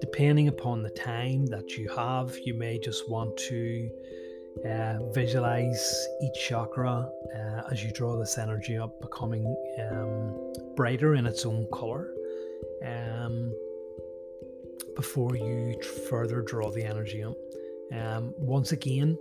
Depending 0.00 0.46
upon 0.46 0.84
the 0.84 0.90
time 0.90 1.46
that 1.46 1.76
you 1.76 1.88
have, 1.88 2.38
you 2.44 2.54
may 2.54 2.78
just 2.78 3.10
want 3.10 3.36
to 3.38 3.90
uh, 4.64 4.98
visualize 5.12 6.06
each 6.22 6.48
chakra 6.48 7.10
uh, 7.34 7.62
as 7.72 7.82
you 7.82 7.90
draw 7.90 8.16
this 8.16 8.38
energy 8.38 8.78
up 8.78 9.00
becoming 9.00 9.44
um, 9.90 10.52
brighter 10.76 11.16
in 11.16 11.26
its 11.26 11.44
own 11.44 11.66
color 11.72 12.14
um, 12.86 13.52
before 14.94 15.34
you 15.34 15.74
further 16.08 16.40
draw 16.40 16.70
the 16.70 16.84
energy 16.84 17.24
up. 17.24 17.34
Um, 17.92 18.32
once 18.38 18.70
again, 18.70 19.18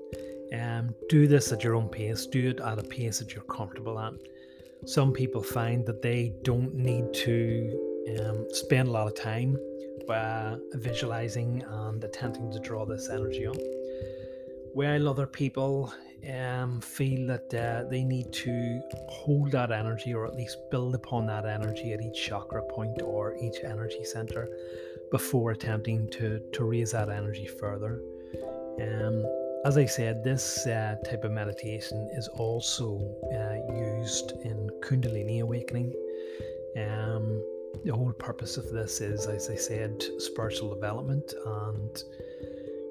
um, 0.53 0.93
do 1.09 1.27
this 1.27 1.51
at 1.51 1.63
your 1.63 1.75
own 1.75 1.89
pace. 1.89 2.25
Do 2.25 2.49
it 2.49 2.59
at 2.59 2.79
a 2.79 2.83
pace 2.83 3.19
that 3.19 3.33
you're 3.33 3.43
comfortable 3.45 3.99
at. 3.99 4.13
Some 4.85 5.13
people 5.13 5.41
find 5.41 5.85
that 5.85 6.01
they 6.01 6.33
don't 6.43 6.73
need 6.75 7.13
to 7.13 8.19
um, 8.19 8.45
spend 8.51 8.87
a 8.87 8.91
lot 8.91 9.07
of 9.07 9.15
time 9.15 9.57
uh, 10.09 10.57
visualizing 10.73 11.63
and 11.67 12.03
attempting 12.03 12.51
to 12.51 12.59
draw 12.59 12.85
this 12.85 13.09
energy 13.09 13.47
up. 13.47 13.55
While 14.73 15.09
other 15.09 15.25
people 15.25 15.93
um, 16.31 16.81
feel 16.81 17.27
that 17.27 17.53
uh, 17.53 17.89
they 17.89 18.03
need 18.03 18.31
to 18.33 18.81
hold 19.09 19.51
that 19.51 19.71
energy 19.71 20.13
or 20.13 20.25
at 20.25 20.35
least 20.35 20.57
build 20.69 20.95
upon 20.95 21.25
that 21.27 21.45
energy 21.45 21.93
at 21.93 22.01
each 22.01 22.27
chakra 22.27 22.61
point 22.63 23.01
or 23.01 23.35
each 23.41 23.57
energy 23.63 24.03
center 24.03 24.49
before 25.11 25.51
attempting 25.51 26.09
to, 26.11 26.39
to 26.53 26.63
raise 26.63 26.91
that 26.91 27.09
energy 27.09 27.47
further. 27.47 28.01
Um, 28.81 29.23
as 29.65 29.77
I 29.79 29.85
said, 29.85 30.23
this 30.23 30.67
uh, 30.67 30.95
type 31.03 31.23
of 31.23 31.31
meditation 31.31 32.07
is 32.13 32.27
also 32.27 32.99
uh, 33.33 33.73
used 33.75 34.33
in 34.43 34.69
Kundalini 34.81 35.41
awakening. 35.41 35.91
Um, 36.77 37.43
the 37.83 37.91
whole 37.91 38.13
purpose 38.13 38.57
of 38.57 38.69
this 38.69 39.01
is, 39.01 39.25
as 39.25 39.49
I 39.49 39.55
said, 39.55 40.03
spiritual 40.19 40.75
development, 40.75 41.33
and 41.47 42.03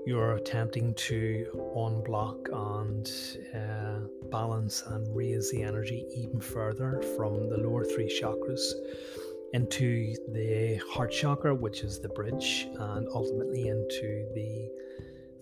you're 0.04 0.34
attempting 0.34 0.94
to 0.94 1.46
unblock 1.76 2.48
and 2.52 3.08
uh, 3.54 4.08
balance 4.30 4.82
and 4.88 5.06
raise 5.14 5.52
the 5.52 5.62
energy 5.62 6.04
even 6.16 6.40
further 6.40 7.00
from 7.16 7.48
the 7.50 7.56
lower 7.56 7.84
three 7.84 8.10
chakras 8.20 8.72
into 9.52 10.12
the 10.32 10.80
heart 10.92 11.12
chakra, 11.12 11.54
which 11.54 11.82
is 11.82 12.00
the 12.00 12.08
bridge, 12.08 12.66
and 12.76 13.06
ultimately 13.14 13.68
into 13.68 14.26
the 14.34 14.68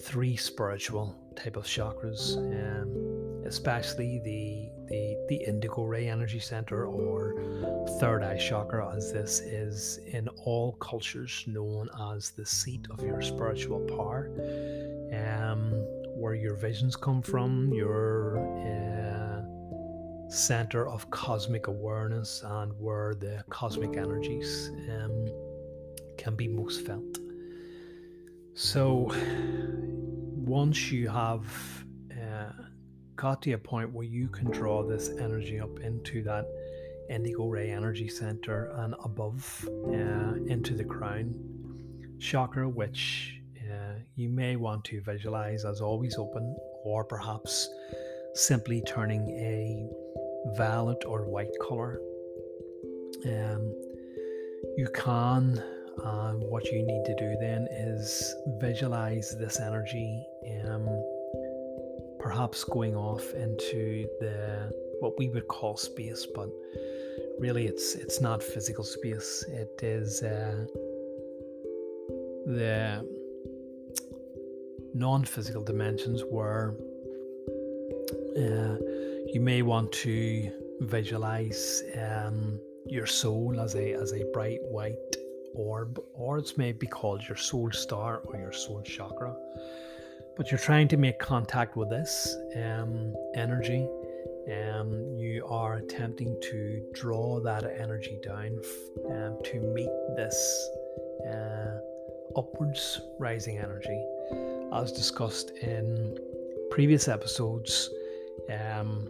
three 0.03 0.37
spiritual 0.37 1.17
type 1.37 1.57
of 1.57 1.65
chakras, 1.65 2.37
um, 2.37 3.45
especially 3.47 4.21
the, 4.25 4.69
the 4.89 5.17
the 5.29 5.37
indigo 5.47 5.85
ray 5.85 6.09
energy 6.09 6.39
center 6.39 6.87
or 6.87 7.35
third 8.01 8.23
eye 8.23 8.37
chakra, 8.37 8.95
as 8.95 9.13
this 9.13 9.41
is 9.41 10.01
in 10.09 10.29
all 10.45 10.73
cultures 10.73 11.45
known 11.47 11.89
as 12.13 12.31
the 12.31 12.45
seat 12.45 12.87
of 12.91 13.01
your 13.03 13.23
spiritual 13.23 13.81
power, 13.81 14.31
um, 15.15 15.71
where 16.21 16.35
your 16.35 16.57
visions 16.57 16.97
come 16.97 17.23
from, 17.23 17.73
your 17.73 18.39
uh, 18.67 20.31
center 20.31 20.89
of 20.89 21.09
cosmic 21.11 21.69
awareness, 21.69 22.43
and 22.45 22.73
where 22.79 23.15
the 23.15 23.43
cosmic 23.51 23.97
energies 23.97 24.71
um, 24.91 25.29
can 26.19 26.35
be 26.35 26.49
most 26.49 26.85
felt. 26.85 27.19
So, 28.55 29.11
once 30.53 30.93
you 30.93 31.09
have 31.09 31.47
uh, 32.13 32.53
got 33.17 33.41
to 33.41 33.53
a 33.53 33.59
point 33.59 33.91
where 33.91 34.05
you 34.05 34.29
can 34.29 34.51
draw 34.51 34.83
this 34.83 35.09
energy 35.19 35.59
up 35.59 35.81
into 35.81 36.23
that 36.23 36.47
indigo 37.09 37.47
ray 37.47 37.71
energy 37.71 38.07
center 38.07 38.71
and 38.81 38.95
above 39.03 39.67
uh, 39.87 40.35
into 40.55 40.75
the 40.75 40.85
crown 40.85 41.35
chakra, 42.21 42.69
which 42.69 43.41
uh, 43.67 43.95
you 44.15 44.29
may 44.29 44.57
want 44.57 44.85
to 44.85 45.01
visualize 45.01 45.65
as 45.65 45.81
always 45.81 46.19
open, 46.19 46.55
or 46.85 47.03
perhaps 47.03 47.71
simply 48.35 48.83
turning 48.87 49.23
a 49.31 49.89
violet 50.55 51.03
or 51.07 51.31
white 51.31 51.57
color. 51.67 51.99
Um, 53.25 53.63
you 54.77 54.87
can 54.95 55.65
and 56.05 56.43
what 56.43 56.65
you 56.67 56.83
need 56.83 57.05
to 57.05 57.15
do 57.17 57.37
then 57.41 57.69
is 57.71 58.35
visualize 58.59 59.37
this 59.39 59.61
energy, 59.61 60.25
um, 60.67 60.89
perhaps 62.19 62.65
going 62.65 62.97
off 62.97 63.33
into 63.35 64.07
the 64.21 64.73
what 65.01 65.19
we 65.19 65.29
would 65.29 65.49
call 65.49 65.77
space, 65.77 66.27
but 66.35 66.49
really 67.39 67.67
it's 67.67 67.95
it's 67.95 68.21
not 68.21 68.43
physical 68.43 68.85
space. 68.85 69.45
It 69.49 69.81
is 69.83 70.23
uh, 70.23 70.65
the 72.47 73.07
non-physical 74.95 75.63
dimensions 75.63 76.23
where 76.31 76.75
uh, 78.37 78.77
you 79.33 79.41
may 79.41 79.63
want 79.63 79.91
to 79.93 80.51
visualize 80.81 81.83
um, 82.01 82.59
your 82.87 83.07
soul 83.07 83.61
as 83.61 83.75
a 83.75 83.93
as 83.93 84.13
a 84.13 84.25
bright 84.33 84.61
white 84.63 85.17
orb, 85.55 86.01
or 86.15 86.39
it's 86.39 86.57
maybe 86.57 86.87
called 86.87 87.23
your 87.27 87.37
soul 87.37 87.71
star 87.71 88.19
or 88.25 88.39
your 88.39 88.53
soul 88.53 88.83
chakra. 88.83 89.35
But 90.37 90.51
you're 90.51 90.59
trying 90.61 90.89
to 90.89 90.97
make 90.97 91.19
contact 91.19 91.77
with 91.77 91.91
this 91.91 92.35
um, 92.57 93.15
energy. 93.35 93.87
Um, 94.51 95.17
you 95.17 95.47
are 95.49 95.75
attempting 95.77 96.37
to 96.43 96.83
draw 96.95 97.41
that 97.41 97.65
energy 97.65 98.19
down 98.25 98.59
um, 99.11 99.39
to 99.45 99.61
meet 99.61 99.91
this 100.17 100.69
uh, 101.29 101.79
upwards 102.37 103.01
rising 103.19 103.59
energy, 103.59 104.05
as 104.75 104.91
discussed 104.93 105.51
in 105.51 106.19
previous 106.71 107.09
episodes. 107.09 107.91
Um, 108.51 109.09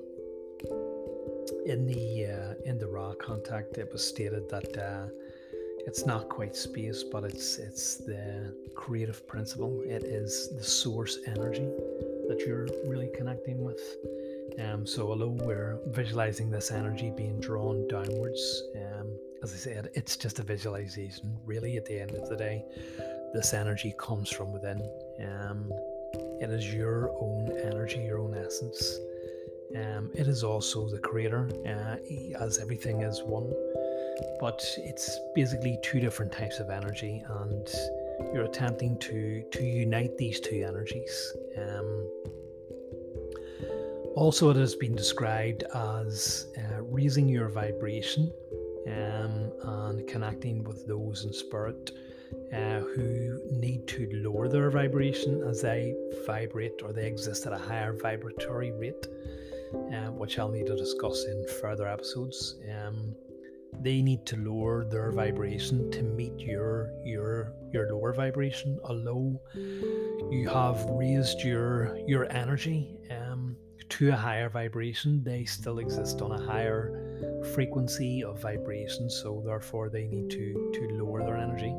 in 1.64 1.86
the 1.86 2.26
uh, 2.26 2.54
in 2.64 2.78
the 2.78 2.88
Ra 2.88 3.14
contact, 3.14 3.78
it 3.78 3.90
was 3.92 4.06
stated 4.06 4.48
that 4.50 4.76
uh, 4.76 5.06
it's 5.86 6.06
not 6.06 6.28
quite 6.28 6.54
space, 6.54 7.02
but 7.02 7.24
it's 7.24 7.58
it's 7.58 7.96
the 7.96 8.54
creative 8.74 9.26
principle. 9.26 9.82
It 9.84 10.04
is 10.04 10.50
the 10.56 10.64
source 10.64 11.18
energy 11.26 11.68
that 12.28 12.44
you're 12.46 12.68
really 12.86 13.10
connecting 13.14 13.62
with. 13.62 13.80
Um, 14.58 14.86
so 14.86 15.08
although 15.10 15.36
we're 15.44 15.78
visualizing 15.86 16.50
this 16.50 16.70
energy 16.70 17.12
being 17.16 17.40
drawn 17.40 17.88
downwards, 17.88 18.62
um, 18.76 19.08
as 19.42 19.52
I 19.52 19.56
said, 19.56 19.88
it's 19.94 20.16
just 20.16 20.38
a 20.38 20.42
visualization. 20.42 21.36
Really, 21.44 21.76
at 21.76 21.86
the 21.86 22.00
end 22.00 22.12
of 22.12 22.28
the 22.28 22.36
day, 22.36 22.64
this 23.34 23.54
energy 23.54 23.94
comes 23.98 24.30
from 24.30 24.52
within. 24.52 24.80
Um, 25.20 25.70
it 26.40 26.50
is 26.50 26.72
your 26.72 27.10
own 27.20 27.52
energy, 27.64 28.00
your 28.00 28.18
own 28.18 28.34
essence. 28.34 28.98
Um, 29.74 30.10
it 30.14 30.28
is 30.28 30.44
also 30.44 30.88
the 30.88 30.98
creator, 30.98 31.48
uh, 31.66 31.96
as 32.44 32.58
everything 32.58 33.02
is 33.02 33.22
one. 33.24 33.50
But 34.40 34.64
it's 34.78 35.18
basically 35.34 35.78
two 35.82 36.00
different 36.00 36.32
types 36.32 36.58
of 36.58 36.70
energy, 36.70 37.24
and 37.28 37.68
you're 38.32 38.44
attempting 38.44 38.98
to 38.98 39.42
to 39.50 39.62
unite 39.64 40.16
these 40.18 40.40
two 40.40 40.64
energies. 40.66 41.32
Um, 41.56 42.08
also, 44.14 44.50
it 44.50 44.56
has 44.56 44.74
been 44.74 44.94
described 44.94 45.64
as 45.74 46.46
uh, 46.58 46.82
raising 46.82 47.28
your 47.28 47.48
vibration 47.48 48.30
um, 48.86 49.52
and 49.64 50.06
connecting 50.06 50.64
with 50.64 50.86
those 50.86 51.24
in 51.24 51.32
spirit 51.32 51.92
uh, 52.52 52.80
who 52.80 53.40
need 53.50 53.86
to 53.88 54.08
lower 54.12 54.48
their 54.48 54.70
vibration 54.70 55.42
as 55.42 55.62
they 55.62 55.94
vibrate 56.26 56.82
or 56.82 56.92
they 56.92 57.06
exist 57.06 57.46
at 57.46 57.52
a 57.54 57.58
higher 57.58 57.94
vibratory 57.94 58.72
rate 58.72 59.06
uh, 59.74 60.10
which 60.10 60.38
I'll 60.38 60.50
need 60.50 60.66
to 60.66 60.76
discuss 60.76 61.24
in 61.24 61.46
further 61.60 61.86
episodes. 61.86 62.56
Um, 62.70 63.14
they 63.82 64.02
need 64.02 64.24
to 64.26 64.36
lower 64.36 64.84
their 64.84 65.10
vibration 65.12 65.90
to 65.90 66.02
meet 66.02 66.38
your 66.38 66.92
your 67.04 67.52
your 67.72 67.90
lower 67.92 68.12
vibration. 68.12 68.78
Although 68.84 69.40
you 70.30 70.48
have 70.48 70.84
raised 70.90 71.40
your 71.40 71.96
your 72.06 72.30
energy 72.32 72.98
um, 73.10 73.56
to 73.90 74.10
a 74.10 74.16
higher 74.16 74.48
vibration, 74.48 75.22
they 75.24 75.44
still 75.44 75.78
exist 75.78 76.22
on 76.22 76.32
a 76.32 76.42
higher 76.42 76.82
frequency 77.54 78.24
of 78.24 78.40
vibration. 78.40 79.10
So 79.10 79.42
therefore, 79.44 79.90
they 79.90 80.06
need 80.06 80.30
to 80.30 80.70
to 80.74 80.88
lower 81.00 81.24
their 81.24 81.36
energy. 81.36 81.74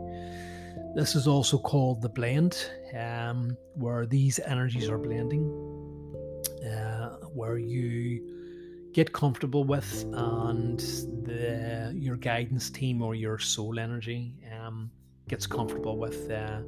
This 0.96 1.16
is 1.16 1.28
also 1.28 1.58
called 1.58 2.02
the 2.02 2.10
blend, 2.10 2.70
um, 2.98 3.58
where 3.74 4.06
these 4.06 4.40
energies 4.40 4.90
are 4.90 4.98
blending 4.98 5.74
where 7.34 7.58
you 7.58 8.43
get 8.94 9.12
comfortable 9.12 9.64
with 9.64 10.06
and 10.14 10.80
the 11.26 11.92
your 11.96 12.16
guidance 12.16 12.70
team 12.70 13.02
or 13.02 13.16
your 13.16 13.40
soul 13.40 13.80
energy 13.80 14.34
um, 14.56 14.92
gets 15.28 15.48
comfortable 15.48 15.98
with 15.98 16.30
uh, 16.30 16.62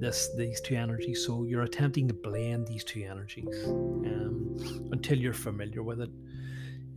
this 0.00 0.30
these 0.36 0.60
two 0.60 0.76
energies. 0.76 1.24
So 1.26 1.44
you're 1.44 1.62
attempting 1.62 2.08
to 2.08 2.14
blend 2.14 2.66
these 2.66 2.84
two 2.84 3.02
energies 3.02 3.64
um, 3.66 4.56
until 4.92 5.18
you're 5.18 5.34
familiar 5.34 5.82
with 5.82 6.00
it. 6.00 6.10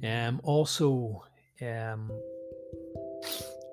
Um, 0.04 0.40
also 0.44 1.24
um, 1.62 2.12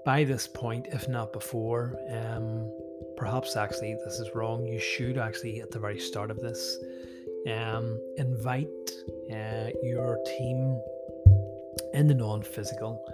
by 0.05 0.25
this 0.25 0.47
point 0.47 0.87
if 0.91 1.09
not 1.09 1.33
before 1.33 1.99
um, 2.11 2.71
perhaps 3.17 3.57
actually 3.57 3.97
this 4.05 4.19
is 4.19 4.31
wrong 4.35 4.67
you 4.67 4.79
should 4.79 5.17
actually 5.17 5.61
at 5.61 5.71
the 5.71 5.79
very 5.79 5.99
start 5.99 6.31
of 6.31 6.39
this 6.39 6.77
um, 7.47 8.01
invite 8.17 8.69
uh, 9.31 9.69
your 9.83 10.19
team 10.39 10.81
in 11.95 12.07
the 12.07 12.15
non 12.15 12.43
physical, 12.43 13.05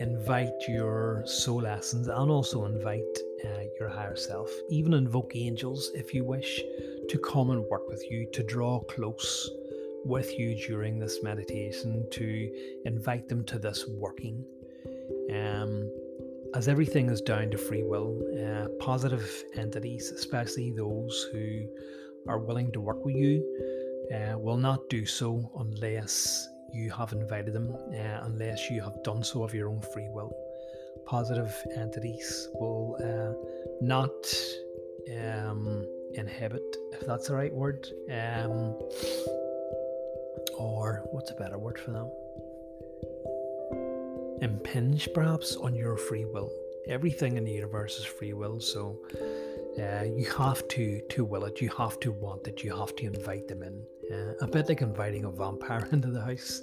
invite 0.00 0.68
your 0.68 1.22
soul 1.26 1.66
essence, 1.66 2.08
and 2.08 2.30
also 2.30 2.64
invite 2.64 3.18
uh, 3.44 3.62
your 3.78 3.88
higher 3.88 4.16
self. 4.16 4.50
Even 4.70 4.94
invoke 4.94 5.32
angels 5.34 5.90
if 5.94 6.14
you 6.14 6.24
wish 6.24 6.62
to 7.08 7.18
come 7.18 7.50
and 7.50 7.64
work 7.70 7.88
with 7.88 8.04
you, 8.10 8.26
to 8.32 8.42
draw 8.42 8.80
close 8.80 9.50
with 10.04 10.38
you 10.38 10.54
during 10.66 10.98
this 10.98 11.22
meditation, 11.22 12.06
to 12.10 12.80
invite 12.84 13.28
them 13.28 13.44
to 13.44 13.58
this 13.58 13.86
working. 13.88 14.44
Um, 15.32 15.90
as 16.54 16.66
everything 16.66 17.10
is 17.10 17.20
down 17.20 17.50
to 17.50 17.58
free 17.58 17.82
will, 17.82 18.18
uh, 18.42 18.68
positive 18.82 19.44
entities, 19.54 20.10
especially 20.10 20.70
those 20.70 21.28
who 21.30 21.66
are 22.26 22.38
willing 22.38 22.72
to 22.72 22.80
work 22.80 23.04
with 23.04 23.14
you 23.14 23.44
uh, 24.12 24.38
will 24.38 24.56
not 24.56 24.88
do 24.88 25.04
so 25.04 25.50
unless 25.58 26.48
you 26.72 26.90
have 26.90 27.12
invited 27.12 27.52
them, 27.52 27.74
uh, 27.92 28.20
unless 28.22 28.70
you 28.70 28.82
have 28.82 29.02
done 29.02 29.22
so 29.22 29.42
of 29.42 29.54
your 29.54 29.68
own 29.68 29.80
free 29.80 30.08
will. 30.08 30.32
Positive 31.06 31.54
entities 31.76 32.48
will 32.54 32.96
uh, 33.02 33.32
not 33.80 34.12
um, 35.16 35.86
inhibit, 36.14 36.76
if 36.92 37.00
that's 37.06 37.28
the 37.28 37.34
right 37.34 37.52
word, 37.52 37.88
um, 38.10 38.76
or 40.58 41.02
what's 41.12 41.30
a 41.30 41.34
better 41.34 41.58
word 41.58 41.78
for 41.78 41.92
them? 41.92 42.10
Impinge 44.42 45.08
perhaps 45.14 45.56
on 45.56 45.74
your 45.74 45.96
free 45.96 46.24
will. 46.24 46.52
Everything 46.86 47.36
in 47.36 47.44
the 47.44 47.52
universe 47.52 47.98
is 47.98 48.04
free 48.04 48.32
will, 48.32 48.60
so 48.60 48.98
uh, 49.78 50.04
you 50.04 50.30
have 50.36 50.66
to 50.68 51.00
to 51.08 51.24
will 51.24 51.44
it. 51.44 51.60
You 51.60 51.70
have 51.78 52.00
to 52.00 52.12
want 52.12 52.46
it. 52.48 52.62
You 52.62 52.74
have 52.76 52.94
to 52.96 53.06
invite 53.06 53.48
them 53.48 53.62
in. 53.62 53.82
Uh, 54.12 54.34
a 54.40 54.46
bit 54.46 54.68
like 54.68 54.82
inviting 54.82 55.24
a 55.24 55.30
vampire 55.30 55.88
into 55.92 56.10
the 56.10 56.20
house. 56.20 56.62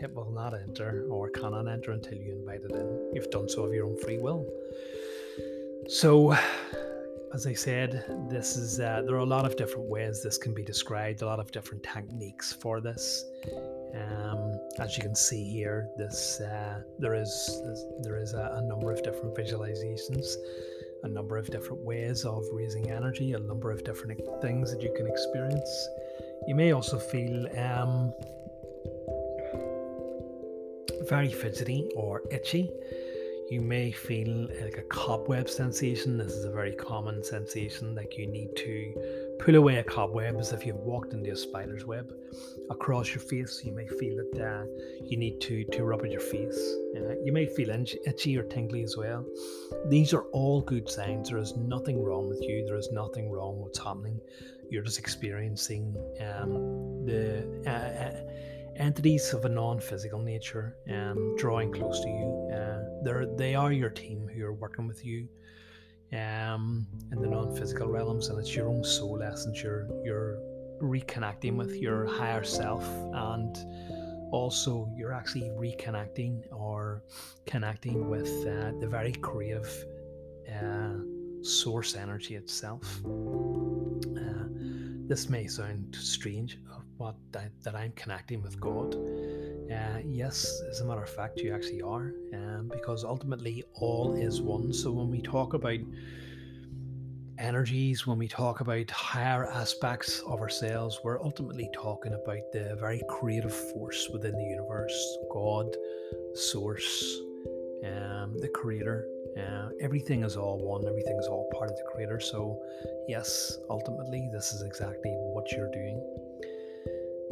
It 0.00 0.12
will 0.14 0.30
not 0.32 0.52
enter 0.54 1.06
or 1.10 1.30
cannot 1.30 1.68
enter 1.68 1.92
until 1.92 2.18
you 2.18 2.32
invite 2.32 2.62
it 2.62 2.72
in. 2.72 3.12
You've 3.14 3.30
done 3.30 3.48
so 3.48 3.64
of 3.64 3.72
your 3.72 3.86
own 3.86 3.96
free 3.98 4.18
will. 4.18 4.46
So, 5.88 6.36
as 7.34 7.46
I 7.46 7.54
said, 7.54 8.04
this 8.28 8.56
is 8.56 8.80
uh, 8.80 9.02
there 9.06 9.14
are 9.14 9.26
a 9.30 9.32
lot 9.36 9.44
of 9.44 9.56
different 9.56 9.88
ways 9.88 10.22
this 10.22 10.38
can 10.38 10.54
be 10.54 10.64
described. 10.64 11.22
A 11.22 11.26
lot 11.26 11.38
of 11.38 11.52
different 11.52 11.82
techniques 11.84 12.52
for 12.52 12.80
this. 12.80 13.24
Um, 13.94 14.58
as 14.78 14.96
you 14.96 15.02
can 15.02 15.14
see 15.14 15.44
here, 15.50 15.88
this 15.96 16.40
uh, 16.40 16.82
there 16.98 17.14
is 17.14 17.30
there 18.00 18.16
is 18.16 18.34
a, 18.34 18.54
a 18.56 18.62
number 18.62 18.90
of 18.90 19.02
different 19.02 19.36
visualizations 19.36 20.34
a 21.02 21.08
number 21.08 21.36
of 21.36 21.50
different 21.50 21.82
ways 21.82 22.24
of 22.24 22.44
raising 22.52 22.90
energy, 22.90 23.32
a 23.32 23.38
number 23.38 23.70
of 23.70 23.84
different 23.84 24.20
things 24.40 24.72
that 24.72 24.82
you 24.82 24.92
can 24.96 25.06
experience. 25.06 25.88
You 26.46 26.54
may 26.54 26.72
also 26.72 26.98
feel 26.98 27.46
um, 27.58 28.12
very 31.08 31.30
fidgety 31.30 31.88
or 31.96 32.22
itchy. 32.30 32.70
You 33.50 33.60
may 33.60 33.90
feel 33.92 34.48
like 34.62 34.78
a 34.78 34.82
cobweb 34.82 35.48
sensation. 35.48 36.16
This 36.16 36.32
is 36.32 36.44
a 36.44 36.50
very 36.50 36.72
common 36.72 37.22
sensation, 37.22 37.94
like 37.94 38.16
you 38.16 38.26
need 38.26 38.56
to 38.56 39.31
pull 39.42 39.56
away 39.56 39.78
a 39.78 39.82
cobweb 39.82 40.36
as 40.38 40.52
if 40.52 40.64
you've 40.64 40.76
walked 40.76 41.12
into 41.12 41.32
a 41.32 41.36
spider's 41.36 41.84
web 41.84 42.12
across 42.70 43.08
your 43.08 43.18
face. 43.18 43.60
You 43.64 43.72
may 43.72 43.88
feel 43.88 44.16
that 44.16 44.40
uh, 44.40 44.64
you 45.04 45.16
need 45.16 45.40
to, 45.40 45.64
to 45.64 45.82
rub 45.82 46.04
at 46.04 46.12
your 46.12 46.20
face. 46.20 46.76
Uh, 46.96 47.14
you 47.24 47.32
may 47.32 47.46
feel 47.46 47.70
itchy 47.70 48.38
or 48.38 48.44
tingly 48.44 48.84
as 48.84 48.96
well. 48.96 49.26
These 49.88 50.14
are 50.14 50.22
all 50.32 50.60
good 50.60 50.88
signs. 50.88 51.28
There 51.28 51.38
is 51.38 51.56
nothing 51.56 52.00
wrong 52.04 52.28
with 52.28 52.40
you. 52.40 52.64
There 52.66 52.76
is 52.76 52.90
nothing 52.92 53.32
wrong 53.32 53.60
what's 53.60 53.80
happening. 53.80 54.20
You're 54.70 54.84
just 54.84 55.00
experiencing 55.00 55.96
um, 56.20 57.04
the 57.04 57.62
uh, 57.66 57.70
uh 57.70 58.20
entities 58.76 59.34
of 59.34 59.44
a 59.44 59.48
non-physical 59.48 60.18
nature 60.20 60.76
um, 60.90 61.34
drawing 61.36 61.70
close 61.72 62.00
to 62.00 62.08
you. 62.08 62.50
Uh, 62.54 63.02
they're, 63.04 63.26
they 63.36 63.54
are 63.54 63.70
your 63.70 63.90
team 63.90 64.30
who 64.32 64.46
are 64.46 64.54
working 64.54 64.86
with 64.86 65.04
you 65.04 65.28
um, 66.12 66.86
in 67.10 67.20
the 67.20 67.28
non-physical 67.28 67.88
realms, 67.88 68.28
and 68.28 68.38
it's 68.38 68.54
your 68.54 68.68
own 68.68 68.84
soul 68.84 69.22
essence. 69.22 69.62
You're 69.62 69.88
you're 70.04 70.38
reconnecting 70.80 71.56
with 71.56 71.76
your 71.76 72.06
higher 72.06 72.44
self, 72.44 72.84
and 73.14 73.56
also 74.32 74.90
you're 74.96 75.12
actually 75.12 75.50
reconnecting 75.50 76.42
or 76.52 77.02
connecting 77.46 78.08
with 78.08 78.28
uh, 78.46 78.72
the 78.80 78.88
very 78.88 79.12
creative 79.12 79.70
uh, 80.50 80.94
source 81.42 81.94
energy 81.96 82.36
itself. 82.36 83.00
Uh, 83.04 84.46
this 85.06 85.28
may 85.28 85.46
sound 85.46 85.94
strange, 85.94 86.58
what 86.96 87.16
that, 87.32 87.50
that 87.62 87.74
I'm 87.74 87.92
connecting 87.92 88.42
with 88.42 88.60
God. 88.60 88.94
Uh, 89.72 89.98
yes, 90.04 90.60
as 90.70 90.80
a 90.80 90.84
matter 90.84 91.02
of 91.02 91.08
fact, 91.08 91.38
you 91.40 91.54
actually 91.54 91.82
are, 91.82 92.12
um, 92.34 92.70
because 92.72 93.04
ultimately 93.04 93.64
all 93.74 94.14
is 94.14 94.40
one. 94.40 94.72
So 94.72 94.92
when 94.92 95.10
we 95.10 95.22
talk 95.22 95.54
about 95.54 95.78
energies, 97.38 98.06
when 98.06 98.18
we 98.18 98.28
talk 98.28 98.60
about 98.60 98.90
higher 98.90 99.46
aspects 99.46 100.20
of 100.26 100.40
ourselves, 100.40 101.00
we're 101.02 101.20
ultimately 101.22 101.68
talking 101.74 102.12
about 102.12 102.52
the 102.52 102.76
very 102.78 103.02
creative 103.08 103.54
force 103.54 104.08
within 104.12 104.32
the 104.32 104.44
universe 104.44 105.16
God, 105.32 105.74
Source, 106.34 107.20
um, 107.84 108.36
the 108.40 108.50
Creator. 108.54 109.06
Uh, 109.38 109.70
everything 109.80 110.22
is 110.24 110.36
all 110.36 110.58
one, 110.58 110.86
everything 110.86 111.16
is 111.18 111.26
all 111.26 111.48
part 111.56 111.70
of 111.70 111.76
the 111.76 111.84
Creator. 111.92 112.20
So, 112.20 112.60
yes, 113.08 113.56
ultimately, 113.70 114.28
this 114.32 114.52
is 114.52 114.62
exactly 114.62 115.12
what 115.32 115.50
you're 115.52 115.70
doing. 115.70 116.00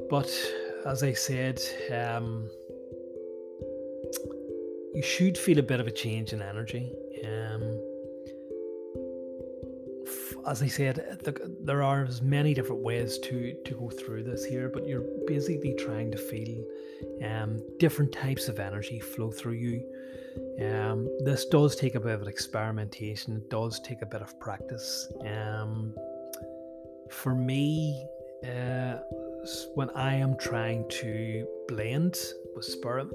But 0.09 0.31
as 0.87 1.03
I 1.03 1.12
said, 1.12 1.61
um, 1.93 2.49
you 4.95 5.03
should 5.03 5.37
feel 5.37 5.59
a 5.59 5.62
bit 5.62 5.81
of 5.81 5.87
a 5.87 5.90
change 5.90 6.33
in 6.33 6.43
energy. 6.43 6.93
Um, 7.25 7.79
as 10.47 10.62
I 10.62 10.66
said, 10.66 11.21
there 11.62 11.83
are 11.83 12.09
many 12.23 12.55
different 12.55 12.83
ways 12.83 13.19
to 13.19 13.55
to 13.64 13.75
go 13.75 13.90
through 13.90 14.25
this 14.25 14.45
here, 14.45 14.69
but 14.69 14.87
you're 14.87 15.05
basically 15.27 15.75
trying 15.75 16.11
to 16.12 16.19
feel 16.19 16.64
um, 17.25 17.61
different 17.79 18.12
types 18.12 18.49
of 18.49 18.59
energy 18.59 19.01
flow 19.01 19.31
through 19.31 19.55
you. 19.55 19.85
Um, 20.61 21.09
this 21.25 21.45
does 21.47 21.77
take 21.77 21.95
a 21.95 22.01
bit 22.01 22.21
of 22.21 22.27
experimentation. 22.27 23.37
It 23.37 23.51
does 23.51 23.81
take 23.81 24.03
a 24.03 24.07
bit 24.07 24.23
of 24.23 24.38
practice. 24.40 25.12
Um, 25.27 25.95
for 27.11 27.35
me, 27.35 28.07
uh, 28.45 28.97
when 29.74 29.90
I 29.90 30.14
am 30.14 30.37
trying 30.37 30.88
to 30.88 31.46
blend 31.68 32.18
with 32.55 32.64
spirit, 32.64 33.09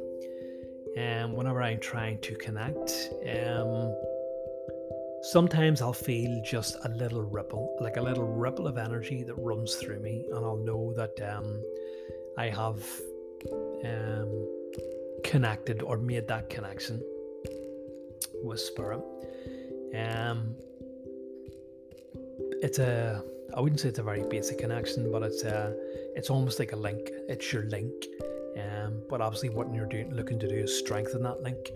and 0.98 1.26
um, 1.26 1.36
whenever 1.36 1.62
I'm 1.62 1.80
trying 1.80 2.20
to 2.22 2.36
connect, 2.36 3.10
um, 3.30 3.94
Sometimes 5.32 5.82
I'll 5.82 5.92
feel 5.92 6.40
just 6.44 6.78
a 6.86 6.90
little 6.90 7.24
ripple, 7.24 7.76
like 7.82 7.98
a 7.98 8.02
little 8.02 8.28
ripple 8.28 8.68
of 8.68 8.78
energy 8.78 9.24
that 9.24 9.34
runs 9.34 9.74
through 9.74 10.00
me, 10.00 10.24
and 10.32 10.46
I'll 10.46 10.56
know 10.56 10.94
that 10.94 11.20
um, 11.28 11.64
I 12.38 12.50
have 12.50 12.86
um, 13.84 14.48
connected 15.24 15.82
or 15.82 15.98
made 15.98 16.28
that 16.28 16.52
connection 16.52 17.02
with 18.44 18.60
spirit. 18.60 19.02
Um, 19.98 20.54
it's 22.62 22.78
a 22.78 23.24
I 23.58 23.62
wouldn't 23.62 23.80
say 23.80 23.90
it's 23.90 24.00
a 24.00 24.04
very 24.04 24.24
basic 24.30 24.60
connection, 24.60 25.12
but 25.12 25.24
it's 25.24 25.42
a 25.42 25.76
it's 26.16 26.30
almost 26.30 26.60
like 26.60 26.72
a 26.72 26.76
link. 26.78 27.12
It's 27.28 27.52
your 27.52 27.64
link. 27.64 27.94
Um, 28.58 29.02
but 29.10 29.22
obviously, 29.22 29.50
what 29.50 29.74
you're 29.74 29.86
doing, 29.86 30.14
looking 30.14 30.40
to 30.40 30.48
do 30.48 30.56
is 30.56 30.78
strengthen 30.80 31.24
that 31.24 31.42
link. 31.42 31.72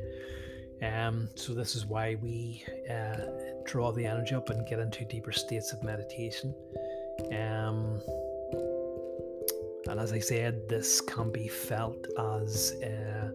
Um, 0.81 1.29
so 1.35 1.53
this 1.53 1.75
is 1.75 1.85
why 1.85 2.15
we 2.21 2.63
uh, 2.89 3.17
draw 3.65 3.91
the 3.91 4.05
energy 4.05 4.33
up 4.35 4.49
and 4.49 4.65
get 4.65 4.79
into 4.79 5.03
deeper 5.05 5.33
states 5.33 5.73
of 5.73 5.83
meditation. 5.83 6.55
Um, 7.31 8.01
and 9.87 9.99
as 9.99 10.13
I 10.13 10.19
said, 10.19 10.69
this 10.69 11.01
can 11.01 11.31
be 11.31 11.47
felt 11.47 12.07
as 12.17 12.75
uh, 12.81 13.31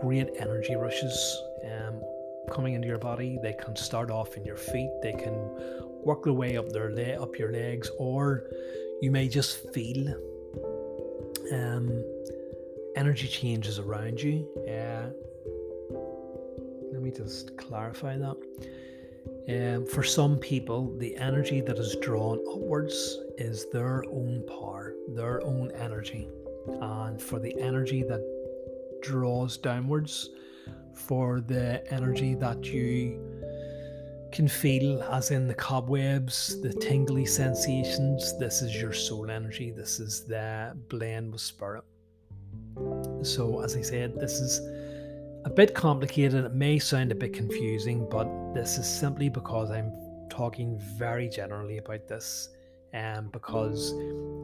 great 0.00 0.28
energy 0.38 0.76
rushes 0.76 1.42
um, 1.64 2.02
coming 2.52 2.74
into 2.74 2.88
your 2.88 2.98
body. 2.98 3.38
They 3.42 3.54
can 3.54 3.76
start 3.76 4.10
off 4.10 4.36
in 4.36 4.44
your 4.44 4.56
feet. 4.56 4.90
They 5.02 5.12
can 5.12 5.34
work 6.04 6.24
their 6.24 6.34
way 6.34 6.56
up 6.56 6.68
their 6.70 6.90
le- 6.90 7.22
up 7.22 7.38
your 7.38 7.52
legs, 7.52 7.90
or 7.98 8.50
you 9.00 9.10
may 9.10 9.28
just 9.28 9.72
feel 9.72 10.08
um, 11.52 12.04
energy 12.96 13.28
changes 13.28 13.78
around 13.78 14.20
you. 14.20 14.46
Uh, 14.68 15.08
let 16.92 17.02
me 17.02 17.10
just 17.10 17.56
clarify 17.56 18.16
that. 18.16 18.36
Um, 19.48 19.86
for 19.86 20.02
some 20.02 20.36
people, 20.36 20.96
the 20.98 21.16
energy 21.16 21.60
that 21.60 21.78
is 21.78 21.96
drawn 22.02 22.38
upwards 22.50 23.18
is 23.38 23.70
their 23.70 24.04
own 24.10 24.44
power, 24.46 24.94
their 25.08 25.42
own 25.42 25.70
energy. 25.72 26.28
And 26.66 27.20
for 27.20 27.38
the 27.38 27.58
energy 27.60 28.02
that 28.02 28.20
draws 29.00 29.56
downwards, 29.56 30.30
for 30.92 31.40
the 31.40 31.82
energy 31.92 32.34
that 32.34 32.64
you 32.64 33.18
can 34.32 34.48
feel, 34.48 35.02
as 35.04 35.30
in 35.30 35.48
the 35.48 35.54
cobwebs, 35.54 36.60
the 36.60 36.72
tingly 36.72 37.26
sensations, 37.26 38.38
this 38.38 38.62
is 38.62 38.80
your 38.80 38.92
soul 38.92 39.30
energy, 39.30 39.70
this 39.70 40.00
is 40.00 40.24
the 40.24 40.76
blend 40.88 41.32
with 41.32 41.40
spirit. 41.40 41.84
So, 43.22 43.60
as 43.60 43.76
I 43.76 43.82
said, 43.82 44.18
this 44.18 44.40
is 44.40 44.60
a 45.44 45.50
bit 45.50 45.74
complicated. 45.74 46.44
It 46.44 46.54
may 46.54 46.78
sound 46.78 47.12
a 47.12 47.14
bit 47.14 47.32
confusing, 47.32 48.08
but 48.08 48.28
this 48.54 48.78
is 48.78 48.86
simply 48.86 49.28
because 49.28 49.70
I'm 49.70 49.92
talking 50.28 50.78
very 50.96 51.28
generally 51.28 51.78
about 51.78 52.06
this. 52.08 52.50
Um, 52.94 53.28
because 53.32 53.92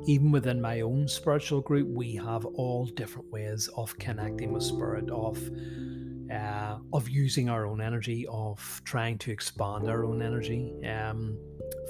even 0.06 0.30
within 0.30 0.60
my 0.60 0.82
own 0.82 1.08
spiritual 1.08 1.62
group, 1.62 1.88
we 1.88 2.14
have 2.16 2.44
all 2.44 2.84
different 2.84 3.30
ways 3.32 3.70
of 3.76 3.98
connecting 3.98 4.52
with 4.52 4.62
spirit, 4.62 5.08
of 5.10 5.38
uh, 6.32 6.78
of 6.92 7.08
using 7.08 7.48
our 7.48 7.66
own 7.66 7.80
energy, 7.80 8.26
of 8.28 8.82
trying 8.84 9.18
to 9.18 9.30
expand 9.30 9.88
our 9.88 10.04
own 10.04 10.22
energy. 10.22 10.72
Um, 10.86 11.38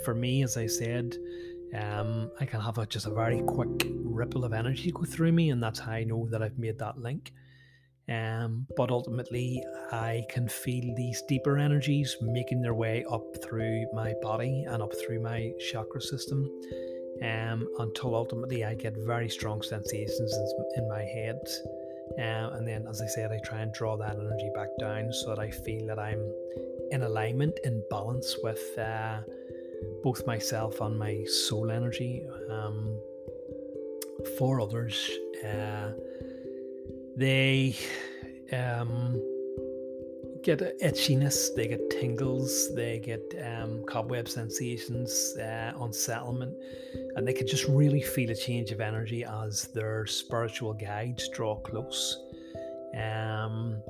for 0.04 0.14
me, 0.14 0.42
as 0.42 0.56
I 0.56 0.66
said, 0.66 1.16
um, 1.74 2.30
I 2.40 2.46
can 2.46 2.60
have 2.60 2.78
a, 2.78 2.86
just 2.86 3.06
a 3.06 3.10
very 3.10 3.40
quick 3.42 3.86
ripple 4.04 4.44
of 4.44 4.52
energy 4.52 4.92
go 4.92 5.04
through 5.04 5.32
me, 5.32 5.50
and 5.50 5.62
that's 5.62 5.78
how 5.78 5.92
I 5.92 6.04
know 6.04 6.26
that 6.30 6.42
I've 6.42 6.58
made 6.58 6.78
that 6.78 6.98
link. 6.98 7.32
Um, 8.08 8.66
but 8.76 8.90
ultimately, 8.90 9.64
I 9.90 10.24
can 10.28 10.46
feel 10.46 10.94
these 10.94 11.22
deeper 11.22 11.58
energies 11.58 12.16
making 12.20 12.60
their 12.60 12.74
way 12.74 13.04
up 13.10 13.24
through 13.42 13.86
my 13.94 14.14
body 14.20 14.64
and 14.68 14.82
up 14.82 14.92
through 14.94 15.20
my 15.20 15.52
chakra 15.70 16.02
system 16.02 16.50
um, 17.22 17.66
until 17.78 18.14
ultimately 18.14 18.64
I 18.64 18.74
get 18.74 18.94
very 19.06 19.30
strong 19.30 19.62
sensations 19.62 20.36
in 20.76 20.88
my 20.88 21.02
head. 21.02 21.38
Um, 22.18 22.52
and 22.54 22.68
then, 22.68 22.86
as 22.88 23.00
I 23.00 23.06
said, 23.06 23.32
I 23.32 23.40
try 23.44 23.60
and 23.60 23.72
draw 23.72 23.96
that 23.96 24.16
energy 24.16 24.50
back 24.54 24.68
down 24.78 25.12
so 25.12 25.30
that 25.30 25.38
I 25.38 25.50
feel 25.50 25.86
that 25.86 25.98
I'm 25.98 26.22
in 26.90 27.02
alignment, 27.02 27.58
in 27.64 27.82
balance 27.90 28.36
with 28.42 28.78
uh, 28.78 29.20
both 30.02 30.26
myself 30.26 30.80
and 30.80 30.98
my 30.98 31.24
soul 31.24 31.70
energy. 31.70 32.24
Um, 32.50 32.98
for 34.38 34.60
others, 34.60 35.10
uh, 35.44 35.90
they 37.16 37.76
um, 38.52 39.20
get 40.44 40.60
itchiness, 40.82 41.54
they 41.56 41.66
get 41.66 41.90
tingles, 41.90 42.74
they 42.74 42.98
get 42.98 43.22
um, 43.44 43.82
cobweb 43.86 44.28
sensations, 44.28 45.36
uh, 45.38 45.72
unsettlement, 45.80 46.54
and 47.16 47.26
they 47.26 47.32
can 47.32 47.46
just 47.46 47.64
really 47.64 48.02
feel 48.02 48.30
a 48.30 48.34
change 48.34 48.70
of 48.70 48.80
energy 48.80 49.24
as 49.24 49.68
their 49.74 50.06
spiritual 50.06 50.74
guides 50.74 51.28
draw 51.30 51.56
close. 51.56 52.20
Um, 52.94 53.82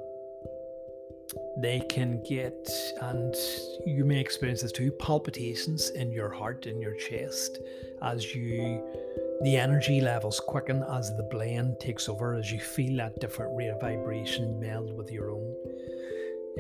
they 1.59 1.81
can 1.91 2.23
get, 2.23 2.69
and 3.03 3.35
you 3.85 4.05
may 4.05 4.21
experience 4.21 4.63
this 4.63 4.73
too, 4.73 4.93
palpitations 4.93 5.91
in 5.91 6.13
your 6.13 6.31
heart, 6.31 6.67
in 6.67 6.81
your 6.81 6.95
chest, 6.95 7.59
as 8.03 8.35
you 8.35 8.83
the 9.43 9.57
energy 9.57 10.01
levels 10.01 10.41
quicken 10.47 10.85
as 10.91 11.15
the 11.17 11.25
blend 11.25 11.79
takes 11.81 12.09
over, 12.09 12.35
as 12.37 12.53
you 12.53 12.61
feel 12.61 12.97
that 12.99 13.19
different 13.21 13.55
rate 13.57 13.69
of 13.69 13.81
vibration 13.81 14.59
meld 14.61 14.97
with 14.97 15.11
your 15.11 15.33
own. 15.33 15.55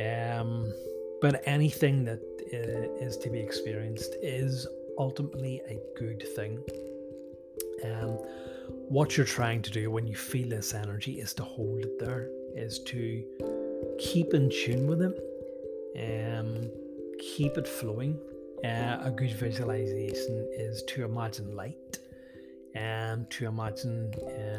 Um, 0.01 0.73
but 1.21 1.43
anything 1.47 2.05
that 2.05 2.21
uh, 2.53 3.05
is 3.05 3.17
to 3.19 3.31
be 3.31 3.41
experienced 3.41 4.17
is 4.23 4.67
ultimately 4.99 5.61
a 5.69 5.79
good 5.99 6.23
thing. 6.37 6.59
Um, 7.85 8.19
what 8.89 9.17
you're 9.17 9.27
trying 9.27 9.63
to 9.63 9.71
do 9.71 9.91
when 9.91 10.07
you 10.07 10.17
feel 10.17 10.49
this 10.49 10.75
energy 10.75 11.21
is 11.21 11.35
to 11.35 11.45
hold 11.45 11.81
it 11.81 11.99
there, 11.99 12.29
is 12.55 12.81
to 12.81 13.25
keep 13.99 14.35
in 14.35 14.51
tune 14.51 14.87
with 14.87 15.03
it, 15.03 16.37
um, 16.37 16.71
keep 17.19 17.57
it 17.57 17.67
flowing. 17.67 18.19
Uh, 18.65 18.99
a 19.03 19.11
good 19.11 19.33
visualization 19.33 20.49
is 20.53 20.83
to 20.89 21.05
imagine 21.05 21.55
light 21.55 21.99
and 22.75 23.31
to 23.31 23.47
imagine 23.47 24.13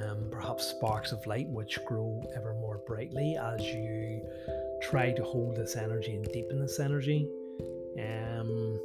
um, 0.07 0.27
perhaps 0.31 0.67
sparks 0.67 1.11
of 1.11 1.25
light 1.25 1.47
which 1.49 1.83
grow 1.85 2.21
ever 2.35 2.53
more 2.53 2.79
brightly 2.87 3.35
as 3.35 3.61
you 3.61 4.21
try 4.89 5.11
to 5.11 5.23
hold 5.23 5.55
this 5.55 5.75
energy 5.75 6.15
and 6.15 6.25
deepen 6.31 6.59
this 6.59 6.79
energy. 6.79 7.27
Um, 7.99 8.79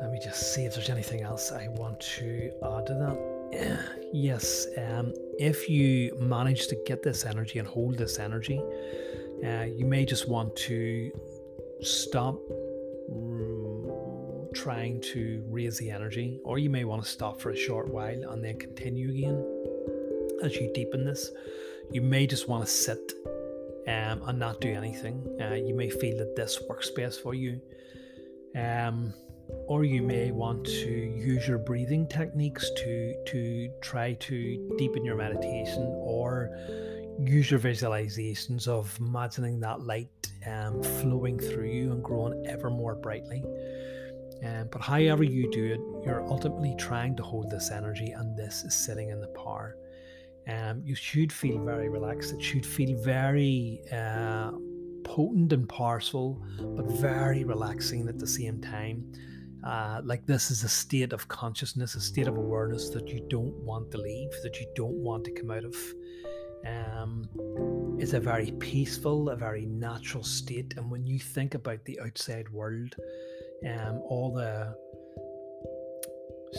let 0.00 0.10
me 0.12 0.20
just 0.22 0.54
see 0.54 0.64
if 0.64 0.74
there's 0.74 0.90
anything 0.90 1.22
else 1.22 1.52
I 1.52 1.68
want 1.68 2.00
to 2.00 2.50
add 2.62 2.86
to 2.86 2.94
that. 2.94 3.88
yes, 4.12 4.66
um, 4.76 5.14
if 5.38 5.70
you 5.70 6.14
manage 6.20 6.66
to 6.68 6.76
get 6.86 7.02
this 7.02 7.24
energy 7.24 7.58
and 7.58 7.68
hold 7.68 7.96
this 7.96 8.18
energy, 8.18 8.60
uh, 9.44 9.64
you 9.64 9.86
may 9.86 10.04
just 10.04 10.28
want 10.28 10.54
to 10.56 11.10
stop 11.80 12.38
trying 14.54 15.00
to 15.00 15.42
raise 15.48 15.78
the 15.78 15.90
energy, 15.90 16.40
or 16.44 16.58
you 16.58 16.68
may 16.68 16.84
want 16.84 17.02
to 17.02 17.08
stop 17.08 17.40
for 17.40 17.50
a 17.50 17.56
short 17.56 17.88
while 17.88 18.30
and 18.30 18.44
then 18.44 18.58
continue 18.58 19.08
again. 19.10 19.44
As 20.42 20.56
you 20.56 20.70
deepen 20.74 21.04
this, 21.04 21.30
you 21.90 22.02
may 22.02 22.26
just 22.26 22.48
want 22.48 22.64
to 22.64 22.70
sit 22.70 23.12
um, 23.86 24.22
and 24.26 24.38
not 24.38 24.60
do 24.60 24.68
anything. 24.68 25.24
Uh, 25.40 25.54
you 25.54 25.74
may 25.74 25.90
feel 25.90 26.18
that 26.18 26.36
this 26.36 26.60
works 26.68 26.90
best 26.90 27.22
for 27.22 27.34
you. 27.34 27.60
Um, 28.56 29.14
or 29.66 29.84
you 29.84 30.02
may 30.02 30.30
want 30.30 30.64
to 30.64 30.90
use 30.90 31.48
your 31.48 31.58
breathing 31.58 32.06
techniques 32.06 32.70
to 32.76 33.14
to 33.24 33.70
try 33.80 34.12
to 34.14 34.74
deepen 34.76 35.04
your 35.04 35.16
meditation 35.16 35.84
or 36.02 36.50
use 37.18 37.50
your 37.50 37.60
visualizations 37.60 38.68
of 38.68 38.96
imagining 39.00 39.60
that 39.60 39.80
light 39.80 40.08
um, 40.46 40.82
flowing 40.82 41.38
through 41.38 41.68
you 41.68 41.92
and 41.92 42.02
growing 42.02 42.46
ever 42.46 42.70
more 42.70 42.94
brightly. 42.94 43.42
Um, 44.44 44.68
but 44.70 44.80
however 44.80 45.24
you 45.24 45.50
do 45.50 45.64
it, 45.64 46.06
you're 46.06 46.24
ultimately 46.28 46.74
trying 46.78 47.16
to 47.16 47.22
hold 47.22 47.50
this 47.50 47.70
energy, 47.70 48.12
and 48.12 48.36
this 48.36 48.62
is 48.62 48.74
sitting 48.74 49.10
in 49.10 49.20
the 49.20 49.26
power. 49.28 49.76
Um, 50.48 50.82
you 50.84 50.94
should 50.94 51.32
feel 51.32 51.62
very 51.64 51.88
relaxed. 51.88 52.32
It 52.32 52.42
should 52.42 52.64
feel 52.64 52.96
very 53.02 53.80
uh, 53.92 54.52
potent 55.04 55.52
and 55.52 55.68
powerful, 55.68 56.42
but 56.76 56.86
very 56.86 57.44
relaxing 57.44 58.08
at 58.08 58.18
the 58.18 58.26
same 58.26 58.60
time. 58.60 59.12
Uh, 59.64 60.00
like 60.04 60.24
this 60.24 60.50
is 60.50 60.64
a 60.64 60.68
state 60.68 61.12
of 61.12 61.28
consciousness, 61.28 61.94
a 61.96 62.00
state 62.00 62.28
of 62.28 62.36
awareness 62.36 62.90
that 62.90 63.08
you 63.08 63.20
don't 63.28 63.54
want 63.56 63.90
to 63.90 63.98
leave, 63.98 64.30
that 64.42 64.60
you 64.60 64.66
don't 64.74 64.94
want 64.94 65.24
to 65.24 65.32
come 65.32 65.50
out 65.50 65.64
of. 65.64 65.76
Um, 66.66 67.28
it's 67.98 68.12
a 68.12 68.20
very 68.20 68.52
peaceful, 68.52 69.30
a 69.30 69.36
very 69.36 69.66
natural 69.66 70.22
state. 70.22 70.74
And 70.76 70.90
when 70.90 71.04
you 71.04 71.18
think 71.18 71.54
about 71.54 71.84
the 71.84 71.98
outside 72.00 72.48
world, 72.50 72.94
um, 73.66 74.00
all 74.06 74.32
the 74.32 74.76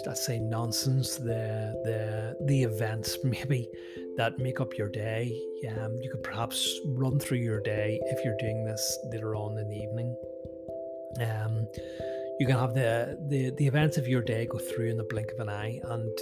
let's 0.06 0.26
say 0.26 0.40
nonsense, 0.40 1.16
the 1.18 1.76
the 1.84 2.36
the 2.46 2.64
events 2.64 3.18
maybe 3.24 3.70
that 4.18 4.40
make 4.40 4.60
up 4.60 4.78
your 4.78 4.90
day. 4.90 5.32
Um, 5.70 5.98
you 6.02 6.10
could 6.10 6.24
perhaps 6.24 6.80
run 6.86 7.20
through 7.20 7.40
your 7.40 7.62
day 7.62 8.00
if 8.04 8.24
you're 8.24 8.38
doing 8.38 8.66
this 8.66 9.00
later 9.12 9.36
on 9.36 9.58
in 9.58 9.68
the 9.70 9.78
evening. 9.78 10.16
Um, 11.22 11.68
you 12.40 12.48
can 12.48 12.58
have 12.58 12.74
the, 12.74 13.18
the 13.30 13.52
the 13.58 13.68
events 13.68 13.98
of 13.98 14.08
your 14.08 14.22
day 14.22 14.46
go 14.46 14.58
through 14.58 14.90
in 14.90 14.98
the 14.98 15.04
blink 15.04 15.32
of 15.32 15.40
an 15.40 15.50
eye, 15.50 15.80
and 15.84 16.18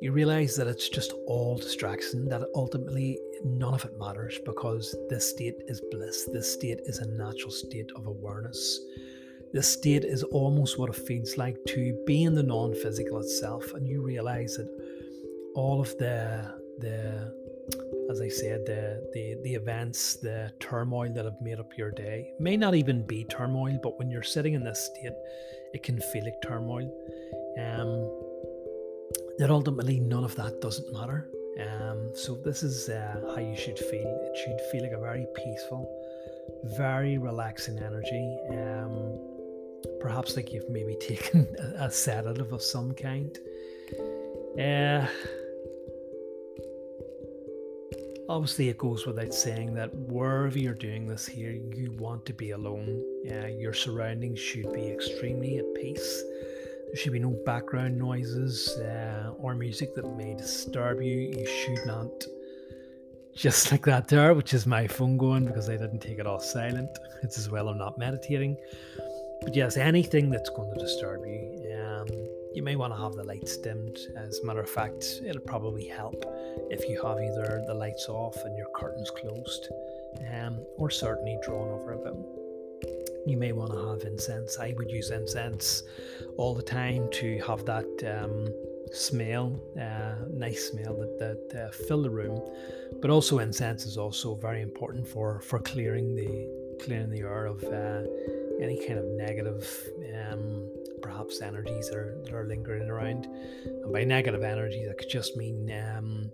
you 0.00 0.12
realize 0.12 0.56
that 0.56 0.66
it's 0.66 0.88
just 0.88 1.12
all 1.26 1.56
distraction. 1.56 2.28
That 2.28 2.42
ultimately 2.54 3.18
none 3.44 3.74
of 3.74 3.84
it 3.84 3.98
matters 3.98 4.38
because 4.44 4.94
this 5.08 5.28
state 5.30 5.56
is 5.66 5.82
bliss. 5.90 6.28
This 6.32 6.52
state 6.52 6.80
is 6.84 6.98
a 6.98 7.08
natural 7.08 7.50
state 7.50 7.90
of 7.96 8.06
awareness. 8.06 8.80
This 9.54 9.68
state 9.68 10.04
is 10.04 10.24
almost 10.24 10.80
what 10.80 10.90
it 10.90 10.96
feels 10.96 11.38
like 11.38 11.56
to 11.68 11.96
be 12.08 12.24
in 12.24 12.34
the 12.34 12.42
non 12.42 12.74
physical 12.74 13.20
itself, 13.20 13.72
and 13.72 13.86
you 13.86 14.02
realize 14.02 14.56
that 14.56 14.68
all 15.54 15.80
of 15.80 15.96
the, 15.98 16.52
the 16.80 17.32
as 18.10 18.20
I 18.20 18.28
said, 18.28 18.66
the, 18.66 19.08
the, 19.12 19.36
the 19.44 19.54
events, 19.54 20.16
the 20.16 20.52
turmoil 20.58 21.12
that 21.14 21.24
have 21.24 21.40
made 21.40 21.60
up 21.60 21.78
your 21.78 21.92
day 21.92 22.32
may 22.40 22.56
not 22.56 22.74
even 22.74 23.06
be 23.06 23.22
turmoil, 23.24 23.78
but 23.80 23.96
when 23.96 24.10
you're 24.10 24.24
sitting 24.24 24.54
in 24.54 24.64
this 24.64 24.90
state, 24.92 25.12
it 25.72 25.84
can 25.84 26.00
feel 26.00 26.24
like 26.24 26.42
turmoil. 26.42 26.90
Um, 27.56 28.10
that 29.38 29.50
ultimately 29.50 30.00
none 30.00 30.24
of 30.24 30.34
that 30.34 30.60
doesn't 30.60 30.92
matter. 30.92 31.28
Um, 31.60 32.10
so 32.14 32.34
this 32.44 32.64
is 32.64 32.88
uh, 32.88 33.20
how 33.34 33.38
you 33.40 33.56
should 33.56 33.78
feel. 33.78 34.20
It 34.24 34.36
should 34.36 34.60
feel 34.72 34.82
like 34.82 34.98
a 34.98 35.00
very 35.00 35.26
peaceful, 35.36 35.88
very 36.76 37.18
relaxing 37.18 37.78
energy. 37.78 38.36
Um, 38.50 39.33
perhaps 40.00 40.36
like 40.36 40.52
you've 40.52 40.68
maybe 40.68 40.94
taken 41.00 41.46
a, 41.78 41.90
sedative 41.90 42.52
of 42.52 42.62
some 42.62 42.94
kind. 42.94 43.38
Uh, 44.58 45.06
obviously, 48.28 48.68
it 48.68 48.78
goes 48.78 49.06
without 49.06 49.34
saying 49.34 49.74
that 49.74 49.94
wherever 49.94 50.58
you're 50.58 50.74
doing 50.74 51.06
this 51.06 51.26
here, 51.26 51.52
you 51.52 51.92
want 51.98 52.24
to 52.26 52.32
be 52.32 52.52
alone. 52.52 53.02
Uh, 53.30 53.46
your 53.46 53.72
surroundings 53.72 54.38
should 54.38 54.72
be 54.72 54.88
extremely 54.88 55.58
at 55.58 55.74
peace. 55.74 56.22
There 56.86 56.96
should 56.96 57.12
be 57.12 57.18
no 57.18 57.36
background 57.44 57.98
noises 57.98 58.68
uh, 58.78 59.32
or 59.38 59.54
music 59.54 59.94
that 59.96 60.16
may 60.16 60.34
disturb 60.34 61.02
you. 61.02 61.18
You 61.36 61.46
should 61.46 61.86
not. 61.86 62.08
Just 63.34 63.72
like 63.72 63.84
that 63.86 64.06
there, 64.06 64.32
which 64.34 64.54
is 64.54 64.64
my 64.64 64.86
phone 64.86 65.16
going 65.16 65.44
because 65.44 65.68
I 65.68 65.76
didn't 65.76 65.98
take 65.98 66.18
it 66.20 66.26
off 66.26 66.44
silent. 66.44 66.90
It's 67.24 67.36
as 67.36 67.50
well 67.50 67.68
I'm 67.68 67.78
not 67.78 67.98
meditating. 67.98 68.56
But 69.44 69.54
yes, 69.54 69.76
anything 69.76 70.30
that's 70.30 70.50
going 70.50 70.72
to 70.74 70.80
disturb 70.80 71.26
you, 71.26 71.76
um, 71.78 72.08
you 72.54 72.62
may 72.62 72.76
want 72.76 72.94
to 72.94 72.98
have 72.98 73.14
the 73.14 73.24
lights 73.24 73.56
dimmed. 73.58 73.98
As 74.16 74.40
a 74.40 74.46
matter 74.46 74.60
of 74.60 74.70
fact, 74.70 75.20
it'll 75.24 75.42
probably 75.42 75.86
help 75.86 76.24
if 76.70 76.88
you 76.88 77.02
have 77.02 77.18
either 77.18 77.62
the 77.66 77.74
lights 77.74 78.08
off 78.08 78.36
and 78.44 78.56
your 78.56 78.68
curtains 78.74 79.10
closed, 79.10 79.68
um, 80.32 80.58
or 80.76 80.90
certainly 80.90 81.38
drawn 81.42 81.68
over 81.68 81.92
a 81.92 81.98
bit. 81.98 82.14
You 83.26 83.36
may 83.36 83.52
want 83.52 83.72
to 83.72 83.88
have 83.88 84.02
incense. 84.02 84.58
I 84.58 84.74
would 84.76 84.90
use 84.90 85.10
incense 85.10 85.82
all 86.36 86.54
the 86.54 86.62
time 86.62 87.08
to 87.12 87.38
have 87.46 87.64
that 87.66 88.20
um, 88.22 88.48
smell, 88.92 89.60
uh, 89.80 90.14
nice 90.30 90.70
smell 90.70 90.94
that, 90.94 91.18
that 91.18 91.64
uh, 91.64 91.70
fill 91.70 92.02
the 92.02 92.10
room. 92.10 92.40
But 93.00 93.10
also, 93.10 93.38
incense 93.38 93.86
is 93.86 93.96
also 93.96 94.34
very 94.34 94.62
important 94.62 95.08
for 95.08 95.40
for 95.40 95.58
clearing 95.58 96.14
the 96.14 96.48
clearing 96.84 97.10
the 97.10 97.20
air 97.20 97.46
of 97.46 97.62
uh, 97.64 98.02
any 98.64 98.84
kind 98.86 98.98
of 98.98 99.04
negative, 99.04 99.68
um, 100.14 100.68
perhaps 101.02 101.40
energies 101.40 101.90
that 101.90 101.98
are, 101.98 102.18
that 102.24 102.32
are 102.32 102.46
lingering 102.46 102.88
around. 102.88 103.26
And 103.26 103.92
by 103.92 104.04
negative 104.04 104.42
energy, 104.42 104.84
that 104.86 104.98
could 104.98 105.10
just 105.10 105.36
mean 105.36 105.70
um, 105.70 106.30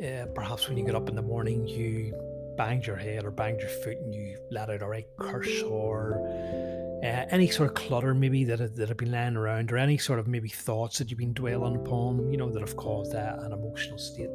uh, 0.00 0.26
perhaps 0.34 0.68
when 0.68 0.78
you 0.78 0.84
get 0.84 0.94
up 0.94 1.08
in 1.08 1.16
the 1.16 1.22
morning, 1.22 1.66
you 1.66 2.14
banged 2.56 2.86
your 2.86 2.96
head 2.96 3.24
or 3.24 3.30
banged 3.30 3.60
your 3.60 3.70
foot 3.70 3.96
and 3.98 4.14
you 4.14 4.38
let 4.50 4.68
out 4.68 4.82
a 4.82 4.86
right 4.86 5.06
curse 5.18 5.62
or 5.62 6.20
uh, 7.02 7.24
any 7.30 7.48
sort 7.48 7.68
of 7.68 7.74
clutter 7.74 8.14
maybe 8.14 8.44
that, 8.44 8.76
that 8.76 8.88
have 8.88 8.98
been 8.98 9.10
lying 9.10 9.36
around 9.36 9.72
or 9.72 9.78
any 9.78 9.96
sort 9.96 10.18
of 10.18 10.26
maybe 10.26 10.48
thoughts 10.48 10.98
that 10.98 11.10
you've 11.10 11.18
been 11.18 11.32
dwelling 11.32 11.76
upon, 11.76 12.30
you 12.30 12.36
know, 12.36 12.50
that 12.50 12.60
have 12.60 12.76
caused 12.76 13.14
uh, 13.14 13.36
an 13.40 13.52
emotional 13.52 13.98
state. 13.98 14.30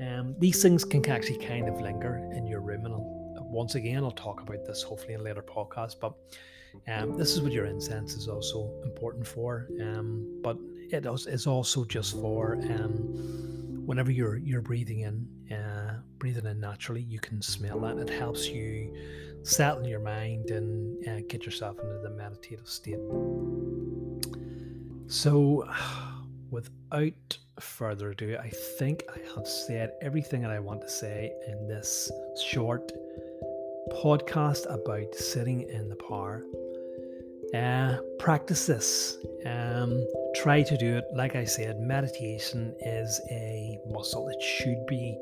Um, 0.00 0.34
these 0.38 0.62
things 0.62 0.84
can 0.84 1.08
actually 1.08 1.38
kind 1.38 1.68
of 1.68 1.80
linger 1.80 2.28
in 2.32 2.46
your 2.46 2.60
I'll 2.60 3.17
once 3.48 3.74
again, 3.74 4.04
I'll 4.04 4.10
talk 4.10 4.40
about 4.40 4.64
this 4.66 4.82
hopefully 4.82 5.14
in 5.14 5.20
a 5.20 5.22
later 5.22 5.42
podcasts, 5.42 5.96
but 5.98 6.14
um, 6.86 7.16
this 7.16 7.32
is 7.32 7.40
what 7.40 7.52
your 7.52 7.66
incense 7.66 8.14
is 8.14 8.28
also 8.28 8.70
important 8.84 9.26
for. 9.26 9.68
Um, 9.80 10.40
but 10.42 10.58
it 10.90 11.06
is 11.06 11.46
also 11.46 11.84
just 11.84 12.12
for 12.20 12.54
um, 12.70 13.82
whenever 13.86 14.10
you're 14.10 14.36
you're 14.36 14.62
breathing 14.62 15.00
in, 15.00 15.56
uh, 15.56 16.00
breathing 16.18 16.46
in 16.46 16.60
naturally, 16.60 17.02
you 17.02 17.18
can 17.18 17.42
smell 17.42 17.80
that. 17.80 17.98
It 17.98 18.10
helps 18.10 18.48
you 18.48 18.94
settle 19.42 19.86
your 19.86 20.00
mind 20.00 20.50
and 20.50 21.08
uh, 21.08 21.20
get 21.28 21.44
yourself 21.44 21.78
into 21.78 21.98
the 21.98 22.10
meditative 22.10 22.68
state. 22.68 22.98
So, 25.06 25.68
without 26.50 27.38
further 27.60 28.10
ado, 28.10 28.36
I 28.38 28.50
think 28.78 29.04
I 29.08 29.18
have 29.34 29.46
said 29.46 29.92
everything 30.00 30.42
that 30.42 30.50
I 30.50 30.58
want 30.58 30.80
to 30.82 30.88
say 30.88 31.32
in 31.46 31.66
this 31.66 32.10
short 32.42 32.92
podcast 33.88 34.72
about 34.72 35.14
sitting 35.14 35.62
in 35.62 35.88
the 35.88 35.96
power. 35.96 36.44
Uh, 37.54 37.98
practice 38.18 38.66
this. 38.66 39.18
Um, 39.46 40.06
try 40.36 40.62
to 40.62 40.76
do 40.76 40.96
it. 40.96 41.04
Like 41.14 41.34
I 41.34 41.44
said, 41.44 41.80
meditation 41.80 42.74
is 42.80 43.20
a 43.30 43.78
muscle. 43.88 44.28
It 44.28 44.42
should 44.42 44.86
be 44.86 45.16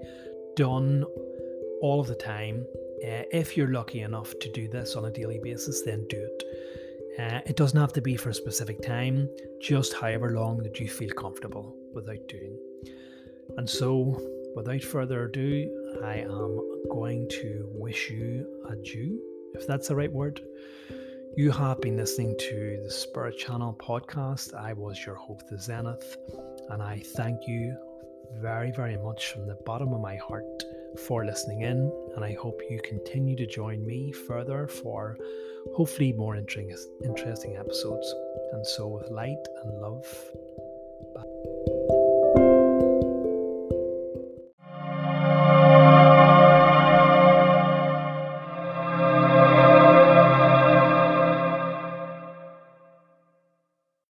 done 0.57 1.05
all 1.81 2.01
of 2.01 2.09
the 2.09 2.15
time. 2.15 2.67
Uh, 3.05 3.23
if 3.33 3.57
you're 3.57 3.73
lucky 3.73 4.03
enough 4.03 4.39
to 4.41 4.51
do 4.53 4.69
this 4.69 4.97
on 4.97 5.05
a 5.05 5.11
daily 5.11 5.39
basis, 5.43 5.83
then 5.83 6.07
do 6.09 6.17
it. 6.19 6.43
Uh, 7.19 7.41
it 7.47 7.57
doesn't 7.57 7.81
have 7.81 7.93
to 7.95 8.03
be 8.03 8.17
for 8.17 8.31
a 8.31 8.35
specific 8.35 8.83
time, 8.83 9.29
just 9.61 9.95
however 9.95 10.31
long 10.33 10.59
that 10.59 10.81
you 10.81 10.89
feel 10.89 11.11
comfortable 11.11 11.75
without 11.95 12.27
doing. 12.29 12.59
And 13.57 13.69
so, 13.69 14.21
without 14.55 14.83
further 14.83 15.25
ado, 15.25 15.86
I 16.05 16.17
am 16.17 16.61
going 16.91 17.29
to 17.29 17.69
wish 17.73 18.11
you 18.11 18.47
adieu, 18.69 19.21
if 19.55 19.67
that's 19.67 19.89
the 19.89 19.97
right 19.97 20.13
word. 20.13 20.41
You 21.37 21.51
have 21.51 21.81
been 21.81 21.97
listening 21.97 22.37
to 22.39 22.81
the 22.83 22.91
Spirit 22.91 23.39
Channel 23.39 23.79
podcast. 23.81 24.55
I 24.55 24.73
was 24.73 25.05
your 25.05 25.15
host, 25.15 25.49
The 25.51 25.59
Zenith, 25.59 26.17
and 26.71 26.83
I 26.83 27.03
thank 27.17 27.47
you 27.47 27.77
very, 28.41 28.73
very 28.73 28.97
much 28.97 29.33
from 29.33 29.47
the 29.47 29.59
bottom 29.67 29.93
of 29.93 30.01
my 30.01 30.17
heart 30.17 30.65
for 31.07 31.25
listening 31.25 31.63
in. 31.63 31.93
And 32.15 32.25
I 32.25 32.35
hope 32.35 32.61
you 32.69 32.81
continue 32.83 33.37
to 33.37 33.47
join 33.47 33.85
me 33.87 34.13
further 34.13 34.67
for 34.67 35.17
hopefully 35.75 36.13
more 36.13 36.37
interesting 36.37 37.57
episodes. 37.57 38.15
And 38.53 38.67
so, 38.67 38.89
with 38.89 39.11
light 39.11 39.47
and 39.63 39.81
love. 39.81 40.07